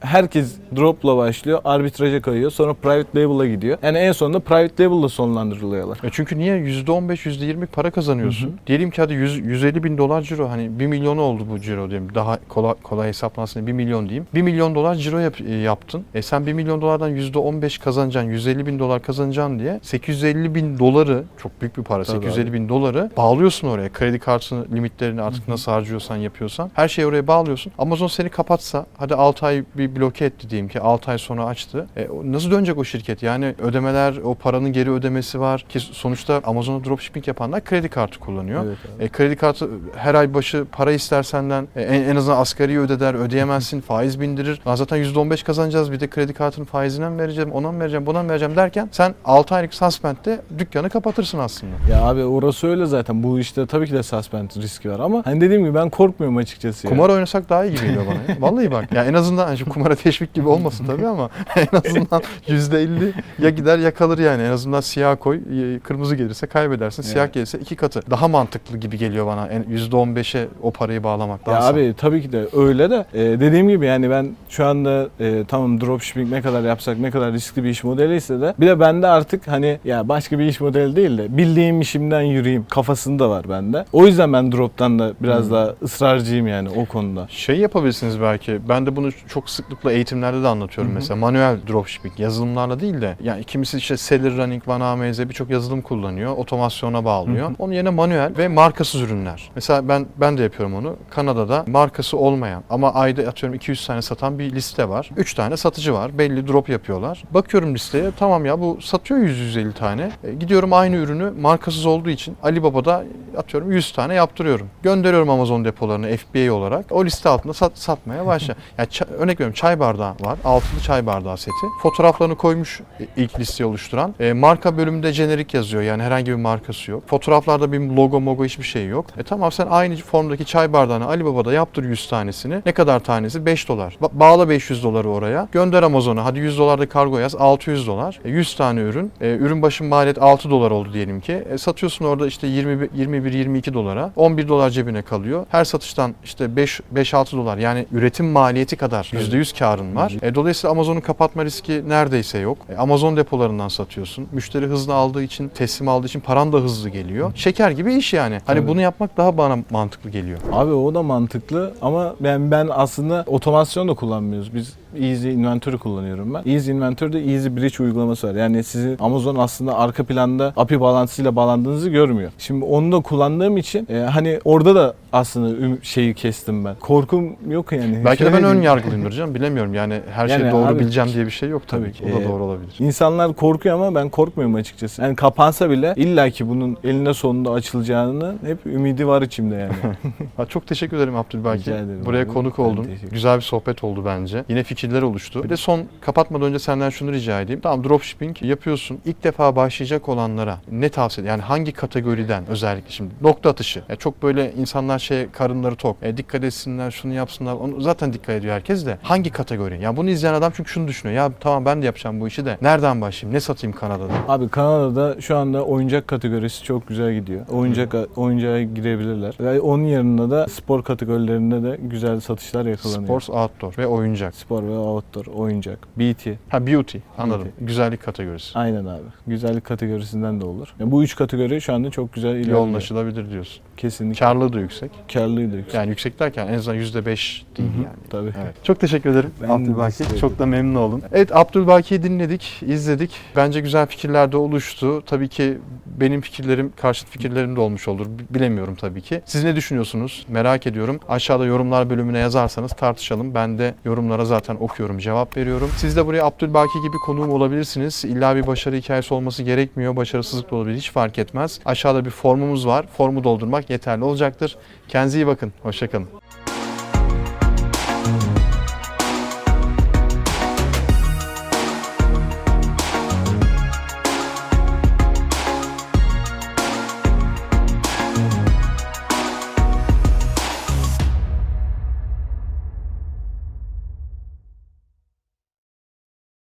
Herkes 0.00 0.56
dropla 0.76 1.16
başlıyor, 1.16 1.60
arbitraja 1.64 2.22
kayıyor, 2.22 2.50
sonra 2.50 2.74
private 2.74 3.20
label'a 3.20 3.46
gidiyor. 3.46 3.78
Yani 3.82 3.98
en 3.98 4.12
sonunda 4.12 4.40
private 4.40 4.84
label'la 4.84 5.08
sonlandırılıyorlar. 5.08 5.98
E 6.04 6.08
çünkü 6.12 6.38
niye 6.38 6.56
%15, 6.56 7.26
%20 7.26 7.66
para 7.66 7.90
kazanıyorsun? 7.90 8.56
Diyelim 8.66 8.90
ki 8.90 9.00
hadi 9.02 9.14
100, 9.14 9.38
150 9.38 9.84
bin 9.84 9.98
dolar 9.98 10.22
ciro 10.22 10.48
hani 10.48 10.78
1 10.80 10.86
milyonu 10.86 11.20
oldu 11.20 11.46
bu 11.50 11.60
ciro 11.60 11.90
diyelim. 11.90 12.14
Daha 12.14 12.38
kolay, 12.48 12.74
kolay 12.82 13.08
hesaplansın 13.40 13.66
1 13.66 13.72
milyon 13.72 14.08
diyeyim. 14.08 14.26
1 14.34 14.42
milyon 14.42 14.74
dolar 14.74 14.94
ciro 14.94 15.18
yap- 15.18 15.40
e, 15.40 15.54
yaptın. 15.54 16.04
E 16.14 16.22
sen 16.22 16.46
1 16.46 16.52
milyon 16.52 16.80
dolardan 16.80 17.10
%15 17.10 17.78
kazanacaksın, 17.78 18.30
150 18.30 18.66
bin 18.66 18.78
dolar 18.78 19.02
kazanacaksın 19.02 19.58
diye 19.58 19.80
850 19.82 20.54
bin 20.54 20.78
doları 20.78 21.24
çok 21.42 21.60
büyük 21.60 21.76
bir 21.78 21.82
para 21.82 22.04
Tabii 22.04 22.24
850 22.24 22.52
bin 22.52 22.68
doları 22.68 23.10
bağlıyorsun 23.16 23.68
oraya. 23.68 23.92
Kredi 23.92 24.18
kartını 24.18 24.64
limitlerini 24.74 25.22
artık 25.22 25.48
nasıl 25.48 25.72
harcıyorsan 25.72 26.16
yapıyorsan 26.16 26.70
her 26.74 26.88
şeyi 26.88 27.06
oraya 27.06 27.26
bağlıyorsun. 27.26 27.72
Amazon 27.78 28.06
seni 28.06 28.28
kapatsa 28.28 28.86
hadi 28.98 29.14
6 29.14 29.46
ay 29.46 29.64
bir 29.74 29.96
bloke 29.96 30.24
etti 30.24 30.50
diyelim 30.50 30.68
ki 30.68 30.80
6 30.80 31.10
ay 31.10 31.18
sonra 31.18 31.44
açtı. 31.44 31.86
E, 31.96 32.08
nasıl 32.24 32.50
dönecek 32.50 32.78
o 32.78 32.84
şirket? 32.84 33.22
Yani 33.22 33.54
ödemeler, 33.58 34.16
o 34.24 34.34
paranın 34.34 34.72
geri 34.72 34.90
ödemesi 34.90 35.40
var 35.40 35.64
ki 35.68 35.80
sonuçta 35.80 36.40
Amazon'a 36.44 36.84
dropshipping 36.84 37.28
yapanlar 37.28 37.64
kredi 37.64 37.88
kartı 37.88 38.18
kullanıyor. 38.18 38.64
Evet 38.64 38.76
abi. 38.96 39.04
E, 39.04 39.08
kredi 39.08 39.36
kartı 39.36 39.68
her 39.96 40.14
ay 40.14 40.34
başı 40.34 40.64
para 40.72 40.92
ister 40.92 41.22
senden. 41.22 41.68
E, 41.76 41.82
en, 41.82 42.02
en 42.02 42.16
azından 42.16 42.36
asgari 42.36 42.80
ödeder, 42.80 43.14
ödeyemezsin, 43.34 43.80
faiz 43.80 44.20
bindirir. 44.20 44.60
Aa, 44.66 44.76
zaten 44.76 44.96
%15 44.98 45.44
kazanacağız 45.44 45.92
bir 45.92 46.00
de 46.00 46.06
kredi 46.10 46.32
kartının 46.32 46.64
faizine 46.66 47.08
mi 47.08 47.18
vereceğim, 47.18 47.52
ona 47.52 47.72
mı 47.72 47.80
vereceğim, 47.80 48.06
buna 48.06 48.22
mı 48.22 48.28
vereceğim 48.28 48.56
derken 48.56 48.88
sen 48.92 49.14
6 49.24 49.54
aylık 49.54 49.74
suspend'de 49.74 50.40
dükkanı 50.58 50.90
kapatırsın 50.90 51.38
aslında. 51.38 51.72
Ya 51.90 52.02
abi 52.04 52.24
orası 52.24 52.66
öyle 52.66 52.86
zaten. 52.86 53.22
Bu 53.22 53.38
işte 53.38 53.66
tabii 53.66 53.86
ki 53.86 53.92
de 53.92 54.02
suspend 54.02 54.50
riski 54.56 54.90
var 54.90 55.00
ama 55.00 55.22
hani 55.24 55.40
dediğim 55.40 55.64
gibi 55.64 55.74
ben 55.74 55.90
korkmuyorum 55.90 56.36
açıkçası. 56.36 56.86
ya. 56.86 56.90
Kumar 56.92 57.08
oynasak 57.10 57.48
daha 57.48 57.64
iyi 57.64 57.74
gibi 57.74 57.86
geliyor 57.86 58.02
bana. 58.06 58.14
ya. 58.32 58.36
Vallahi 58.40 58.70
bak. 58.72 58.92
Ya 58.92 59.04
en 59.04 59.14
azından 59.14 59.46
hani 59.46 59.58
şimdi 59.58 59.70
kumara 59.70 59.94
teşvik 59.94 60.34
gibi 60.34 60.48
olmasın 60.48 60.84
tabii 60.86 61.06
ama 61.06 61.30
en 61.56 61.78
azından 61.78 62.22
%50 62.48 63.12
ya 63.38 63.50
gider 63.50 63.78
ya 63.78 63.94
kalır 63.94 64.18
yani. 64.18 64.42
En 64.42 64.50
azından 64.50 64.80
siyah 64.80 65.16
koy, 65.20 65.40
kırmızı 65.82 66.16
gelirse 66.16 66.46
kaybedersin. 66.46 67.02
Siyah 67.02 67.24
Evet. 67.24 67.34
gelirse 67.34 67.58
iki 67.58 67.76
katı. 67.76 68.00
Daha 68.10 68.28
mantıklı 68.28 68.78
gibi 68.78 68.98
geliyor 68.98 69.26
bana. 69.26 69.46
En- 69.46 69.62
%15'e 69.64 70.48
o 70.62 70.70
parayı 70.70 71.04
bağlamak. 71.04 71.46
Ya 71.46 71.62
abi 71.62 71.94
tabii 71.98 72.22
ki 72.22 72.32
de 72.32 72.48
öyle 72.52 72.90
de 72.90 73.04
e, 73.14 73.19
Ee, 73.20 73.40
dediğim 73.40 73.68
gibi 73.68 73.86
yani 73.86 74.10
ben 74.10 74.30
şu 74.48 74.66
anda 74.66 75.08
e, 75.20 75.44
tamam 75.48 75.80
dropshipping 75.80 76.32
ne 76.32 76.42
kadar 76.42 76.62
yapsak 76.62 76.98
ne 76.98 77.10
kadar 77.10 77.32
riskli 77.32 77.64
bir 77.64 77.68
iş 77.68 77.84
modeli 77.84 78.16
ise 78.16 78.40
de 78.40 78.54
bir 78.60 78.66
de 78.66 78.80
bende 78.80 79.06
artık 79.06 79.48
hani 79.48 79.78
ya 79.84 80.08
başka 80.08 80.38
bir 80.38 80.44
iş 80.44 80.60
modeli 80.60 80.96
değil 80.96 81.18
de 81.18 81.36
bildiğim 81.36 81.80
işimden 81.80 82.20
yürüyeyim 82.20 82.66
kafasında 82.70 83.30
var 83.30 83.48
bende. 83.48 83.84
O 83.92 84.06
yüzden 84.06 84.32
ben 84.32 84.52
drop'tan 84.52 84.98
da 84.98 85.12
biraz 85.20 85.44
Hmm. 85.44 85.52
daha 85.52 85.74
ısrarcıyım 85.82 86.46
yani 86.46 86.68
o 86.76 86.84
konuda. 86.84 87.26
Şey 87.28 87.56
yapabilirsiniz 87.58 88.20
belki. 88.20 88.58
Ben 88.68 88.86
de 88.86 88.96
bunu 88.96 89.10
çok 89.28 89.50
sıklıkla 89.50 89.92
eğitimlerde 89.92 90.42
de 90.42 90.48
anlatıyorum 90.48 90.90
Hı 90.90 90.94
hı. 90.94 90.94
mesela. 90.98 91.16
Manuel 91.16 91.56
dropshipping 91.68 92.20
yazılımlarla 92.20 92.80
değil 92.80 93.00
de 93.00 93.16
yani 93.22 93.44
kimisi 93.44 93.76
işte 93.78 93.96
Seller 93.96 94.36
Running, 94.36 94.68
OneAMZ 94.68 95.20
birçok 95.28 95.50
yazılım 95.50 95.80
kullanıyor. 95.82 96.36
Otomasyona 96.36 97.04
bağlıyor. 97.04 97.46
Hı 97.46 97.50
hı. 97.50 97.54
Onun 97.58 97.72
yerine 97.72 97.90
manuel 97.90 98.32
ve 98.38 98.48
markasız 98.48 99.00
ürünler. 99.00 99.50
Mesela 99.54 99.88
ben 99.88 100.06
ben 100.16 100.38
de 100.38 100.42
yapıyorum 100.42 100.74
onu. 100.74 100.96
Kanada'da 101.10 101.64
markası 101.68 102.16
olmayan 102.16 102.62
ama 102.70 102.94
ayda 103.10 103.30
atıyorum 103.30 103.56
200 103.56 103.86
tane 103.86 104.02
satan 104.02 104.38
bir 104.38 104.52
liste 104.52 104.88
var. 104.88 105.10
3 105.16 105.34
tane 105.34 105.56
satıcı 105.56 105.94
var. 105.94 106.18
Belli 106.18 106.48
drop 106.48 106.68
yapıyorlar. 106.68 107.22
Bakıyorum 107.30 107.74
listeye. 107.74 108.10
Tamam 108.18 108.46
ya 108.46 108.60
bu 108.60 108.78
satıyor 108.82 109.20
100-150 109.20 109.72
tane. 109.72 110.10
E, 110.24 110.34
gidiyorum 110.34 110.72
aynı 110.72 110.96
ürünü 110.96 111.30
markasız 111.30 111.86
olduğu 111.86 112.10
için 112.10 112.36
Alibaba'da 112.42 113.04
atıyorum 113.36 113.72
100 113.72 113.92
tane 113.92 114.14
yaptırıyorum. 114.14 114.68
Gönderiyorum 114.82 115.30
Amazon 115.30 115.64
depolarına 115.64 116.06
FBA 116.16 116.52
olarak. 116.52 116.86
O 116.90 117.04
liste 117.04 117.28
altında 117.28 117.54
sat, 117.54 117.78
satmaya 117.78 118.26
başla. 118.26 118.54
yani 118.78 118.88
örnek 119.18 119.40
veriyorum 119.40 119.54
çay 119.54 119.80
bardağı 119.80 120.14
var. 120.20 120.38
Altılı 120.44 120.80
çay 120.80 121.06
bardağı 121.06 121.36
seti. 121.36 121.66
Fotoğraflarını 121.82 122.36
koymuş 122.36 122.80
e, 123.00 123.06
ilk 123.16 123.40
listeyi 123.40 123.66
oluşturan. 123.66 124.14
E, 124.20 124.32
marka 124.32 124.76
bölümünde 124.76 125.12
jenerik 125.12 125.54
yazıyor. 125.54 125.82
Yani 125.82 126.02
herhangi 126.02 126.30
bir 126.30 126.36
markası 126.36 126.90
yok. 126.90 127.02
Fotoğraflarda 127.08 127.72
bir 127.72 127.80
logo 127.80 128.20
mogo 128.20 128.44
hiçbir 128.44 128.64
şey 128.64 128.86
yok. 128.86 129.06
E 129.18 129.22
tamam 129.22 129.52
sen 129.52 129.66
aynı 129.70 129.96
formdaki 129.96 130.44
çay 130.44 130.72
bardağını 130.72 131.06
Alibaba'da 131.06 131.52
yaptır 131.52 131.84
100 131.84 132.08
tanesini. 132.08 132.62
Ne 132.66 132.72
kadar 132.72 132.99
tanesi? 133.00 133.46
5 133.46 133.68
dolar. 133.68 133.96
Ba- 134.02 134.08
bağla 134.12 134.48
500 134.48 134.84
doları 134.84 135.10
oraya. 135.10 135.48
Gönder 135.52 135.82
Amazon'a. 135.82 136.24
Hadi 136.24 136.38
100 136.38 136.58
dolar 136.58 136.78
da 136.80 136.88
kargo 136.88 137.18
yaz. 137.18 137.34
600 137.34 137.86
dolar. 137.86 138.20
E, 138.24 138.30
100 138.30 138.54
tane 138.56 138.80
ürün. 138.80 139.12
E, 139.20 139.36
ürün 139.36 139.62
başın 139.62 139.86
maliyet 139.86 140.22
6 140.22 140.50
dolar 140.50 140.70
oldu 140.70 140.92
diyelim 140.92 141.20
ki. 141.20 141.44
E, 141.52 141.58
satıyorsun 141.58 142.04
orada 142.04 142.26
işte 142.26 142.46
20 142.46 142.86
21-22 142.86 143.74
dolara. 143.74 144.10
11 144.16 144.48
dolar 144.48 144.70
cebine 144.70 145.02
kalıyor. 145.02 145.46
Her 145.50 145.64
satıştan 145.64 146.14
işte 146.24 146.56
5 146.56 146.80
5-6 146.94 147.36
dolar 147.36 147.56
yani 147.58 147.86
üretim 147.92 148.26
maliyeti 148.30 148.76
kadar 148.76 149.10
Evet. 149.14 149.28
%100 149.28 149.58
karın 149.58 149.96
var. 149.96 150.16
E, 150.22 150.34
dolayısıyla 150.34 150.72
Amazon'un 150.72 151.00
kapatma 151.00 151.44
riski 151.44 151.88
neredeyse 151.88 152.38
yok. 152.38 152.58
E, 152.68 152.76
Amazon 152.76 153.16
depolarından 153.16 153.68
satıyorsun. 153.68 154.28
Müşteri 154.32 154.66
hızlı 154.66 154.94
aldığı 154.94 155.22
için, 155.22 155.48
teslim 155.48 155.88
aldığı 155.88 156.06
için 156.06 156.20
paran 156.20 156.52
da 156.52 156.56
hızlı 156.56 156.88
geliyor. 156.88 157.32
Şeker 157.34 157.70
gibi 157.70 157.94
iş 157.94 158.12
yani. 158.12 158.40
Hani 158.46 158.58
Tabii. 158.58 158.68
bunu 158.68 158.80
yapmak 158.80 159.16
daha 159.16 159.38
bana 159.38 159.58
mantıklı 159.70 160.10
geliyor. 160.10 160.38
Abi 160.52 160.72
o 160.72 160.94
da 160.94 161.02
mantıklı 161.02 161.74
ama 161.82 162.14
ben 162.20 162.50
ben 162.50 162.68
aslında 162.70 162.89
otomasyon 163.26 163.88
da 163.88 163.94
kullanmıyoruz. 163.94 164.54
Biz 164.54 164.72
Easy 165.00 165.32
Inventory 165.32 165.76
kullanıyorum 165.76 166.34
ben. 166.34 166.52
Easy 166.52 166.70
Inventory'de 166.70 167.18
Easy 167.32 167.48
Bridge 167.48 167.82
uygulaması 167.84 168.28
var. 168.28 168.34
Yani 168.34 168.64
sizi 168.64 168.96
Amazon 169.00 169.36
aslında 169.36 169.78
arka 169.78 170.04
planda 170.04 170.52
API 170.56 170.80
bağlantısıyla 170.80 171.36
bağlandığınızı 171.36 171.90
görmüyor. 171.90 172.30
Şimdi 172.38 172.64
onu 172.64 172.92
da 172.92 173.00
kullandığım 173.00 173.56
için 173.56 173.86
e, 173.90 173.98
hani 173.98 174.40
orada 174.44 174.74
da 174.74 174.94
aslında 175.12 175.76
şeyi 175.82 176.14
kestim 176.14 176.64
ben. 176.64 176.74
Korkum 176.80 177.36
yok 177.48 177.72
yani. 177.72 178.02
Belki 178.04 178.24
de 178.24 178.32
ben 178.32 178.44
ön 178.44 178.62
yargılıyımdır 178.62 179.10
canım. 179.12 179.34
Bilemiyorum 179.34 179.74
yani 179.74 180.00
her 180.10 180.28
şeyi 180.28 180.40
Yani 180.40 180.52
doğru 180.52 180.66
abi- 180.66 180.78
bileceğim 180.78 181.10
diye 181.14 181.26
bir 181.26 181.30
şey 181.30 181.48
yok 181.48 181.62
tabii, 181.68 181.82
Tabii 181.82 181.92
ki. 181.92 182.04
ki. 182.04 182.12
O 182.18 182.20
da 182.20 182.28
doğru 182.28 182.44
olabilir. 182.44 182.74
İnsanlar 182.78 183.32
korkuyor 183.32 183.74
ama 183.74 183.94
ben 183.94 184.08
korkmuyorum 184.08 184.54
açıkçası. 184.54 185.02
Yani 185.02 185.16
kapansa 185.16 185.70
bile 185.70 185.94
illaki 185.96 186.48
bunun 186.48 186.76
eline 186.84 187.14
sonunda 187.14 187.50
açılacağını 187.50 188.34
hep 188.44 188.66
ümidi 188.66 189.06
var 189.06 189.22
içimde 189.22 189.54
yani. 189.54 189.72
Ha, 190.36 190.46
çok 190.46 190.66
teşekkür 190.66 190.96
ederim 190.96 191.16
Abdülbaki. 191.16 191.70
Buraya 192.04 192.22
abi. 192.24 192.28
konuk 192.32 192.58
teşekkür 192.84 193.10
Güzel 193.10 193.36
bir 193.36 193.42
sohbet 193.42 193.84
oldu 193.84 194.02
bence. 194.06 194.44
Yine 194.48 194.62
fikirler 194.80 195.02
oluştu. 195.02 195.44
Bir 195.44 195.48
de 195.48 195.56
son 195.56 195.82
kapatmadan 196.00 196.46
önce 196.46 196.58
senden 196.58 196.90
şunu 196.90 197.12
rica 197.12 197.40
edeyim. 197.40 197.60
Tamam 197.60 197.84
dropshipping 197.84 198.42
yapıyorsun. 198.42 198.98
İlk 199.04 199.24
defa 199.24 199.56
başlayacak 199.56 200.08
olanlara 200.08 200.58
ne 200.70 200.88
tavsiye 200.88 201.26
Yani 201.26 201.42
hangi 201.42 201.72
kategoriden 201.72 202.46
özellikle 202.48 202.90
şimdi 202.90 203.14
nokta 203.20 203.50
atışı. 203.50 203.82
Ya 203.88 203.96
çok 203.96 204.22
böyle 204.22 204.52
insanlar 204.52 204.98
şey 204.98 205.28
karınları 205.30 205.76
tok. 205.76 205.96
E, 206.02 206.16
dikkat 206.16 206.44
etsinler, 206.44 206.90
şunu 206.90 207.12
yapsınlar. 207.12 207.54
Onu 207.54 207.80
zaten 207.80 208.12
dikkat 208.12 208.30
ediyor 208.30 208.54
herkes 208.54 208.86
de. 208.86 208.98
Hangi 209.02 209.30
kategori? 209.30 209.82
Ya 209.82 209.96
bunu 209.96 210.10
izleyen 210.10 210.34
adam 210.34 210.52
çünkü 210.56 210.70
şunu 210.70 210.88
düşünüyor. 210.88 211.16
Ya 211.16 211.30
tamam 211.40 211.64
ben 211.64 211.82
de 211.82 211.86
yapacağım 211.86 212.20
bu 212.20 212.28
işi 212.28 212.44
de. 212.44 212.58
Nereden 212.62 213.00
başlayayım? 213.00 213.36
Ne 213.36 213.40
satayım 213.40 213.76
Kanada'da? 213.76 214.12
Abi 214.28 214.48
Kanada'da 214.48 215.20
şu 215.20 215.36
anda 215.36 215.64
oyuncak 215.64 216.08
kategorisi 216.08 216.64
çok 216.64 216.88
güzel 216.88 217.14
gidiyor. 217.14 217.48
Oyuncak 217.48 217.94
oyuncağa 218.16 218.62
girebilirler. 218.62 219.34
Ve 219.40 219.60
onun 219.60 219.84
yanında 219.84 220.30
da 220.30 220.46
spor 220.48 220.84
kategorilerinde 220.84 221.62
de 221.62 221.78
güzel 221.82 222.20
satışlar 222.20 222.66
yakalanıyor. 222.66 223.02
Sports, 223.02 223.30
outdoor 223.30 223.78
ve 223.78 223.86
oyuncak. 223.86 224.34
Spor 224.34 224.62
ve 224.62 224.69
outdoor, 224.78 225.26
oyuncak, 225.26 225.78
BT. 225.96 226.26
Ha 226.48 226.66
beauty. 226.66 226.98
Anladım. 227.18 227.44
Beauty. 227.44 227.64
Güzellik 227.64 228.02
kategorisi. 228.02 228.58
Aynen 228.58 228.84
abi. 228.84 229.02
Güzellik 229.26 229.64
kategorisinden 229.64 230.40
de 230.40 230.44
olur. 230.44 230.74
Yani 230.80 230.90
bu 230.90 231.02
üç 231.04 231.16
kategori 231.16 231.60
şu 231.60 231.74
anda 231.74 231.90
çok 231.90 232.12
güzel 232.12 232.30
ilerliyor. 232.30 232.58
Yoğunlaşılabilir 232.58 233.30
diyorsun. 233.30 233.62
Kesinlikle. 233.76 234.18
Karlılığı 234.18 234.52
da 234.52 234.60
yüksek. 234.60 234.90
Karlıydı 235.12 235.56
yüksek. 235.56 235.74
Yani 235.74 235.88
yüksek 235.88 236.20
derken 236.20 236.48
en 236.48 236.54
azından 236.54 236.78
%5 236.78 237.42
değil 237.56 237.68
Hı 237.68 237.78
hı, 237.78 237.82
yani. 237.82 237.96
Tabii. 238.10 238.32
Evet. 238.44 238.54
Çok 238.64 238.80
teşekkür 238.80 239.10
ederim 239.10 239.30
Ben 239.42 239.48
Abdülbaki. 239.48 240.18
Çok 240.20 240.38
da 240.38 240.46
memnun 240.46 240.74
oldum. 240.74 241.02
Evet 241.12 241.36
Abdülbaki'yi 241.36 242.02
dinledik, 242.02 242.62
izledik. 242.66 243.10
Bence 243.36 243.60
güzel 243.60 243.86
fikirler 243.86 244.32
de 244.32 244.36
oluştu. 244.36 245.02
Tabii 245.06 245.28
ki 245.28 245.58
benim 245.86 246.20
fikirlerim 246.20 246.72
karşıt 246.76 247.08
fikirlerim 247.08 247.56
de 247.56 247.60
olmuş 247.60 247.88
olur. 247.88 248.06
Bilemiyorum 248.30 248.74
tabii 248.74 249.00
ki. 249.00 249.22
Siz 249.24 249.44
ne 249.44 249.56
düşünüyorsunuz? 249.56 250.26
Merak 250.28 250.66
ediyorum. 250.66 251.00
Aşağıda 251.08 251.46
yorumlar 251.46 251.90
bölümüne 251.90 252.18
yazarsanız 252.18 252.72
tartışalım. 252.72 253.34
Ben 253.34 253.58
de 253.58 253.74
yorumlara 253.84 254.24
zaten 254.24 254.56
okuyorum, 254.60 254.98
cevap 254.98 255.36
veriyorum. 255.36 255.70
Siz 255.76 255.96
de 255.96 256.06
buraya 256.06 256.24
Abdülbaki 256.24 256.80
gibi 256.82 256.96
konuğum 257.06 257.30
olabilirsiniz. 257.30 258.04
İlla 258.04 258.36
bir 258.36 258.46
başarı 258.46 258.76
hikayesi 258.76 259.14
olması 259.14 259.42
gerekmiyor. 259.42 259.96
Başarısızlık 259.96 260.50
da 260.50 260.56
olabilir. 260.56 260.76
Hiç 260.76 260.90
fark 260.90 261.18
etmez. 261.18 261.60
Aşağıda 261.64 262.04
bir 262.04 262.10
formumuz 262.10 262.66
var. 262.66 262.86
Formu 262.96 263.24
doldurmak 263.24 263.70
yeterli 263.70 264.04
olacaktır. 264.04 264.56
Kendinize 264.88 265.18
iyi 265.18 265.26
bakın. 265.26 265.52
Hoşçakalın. 265.62 266.08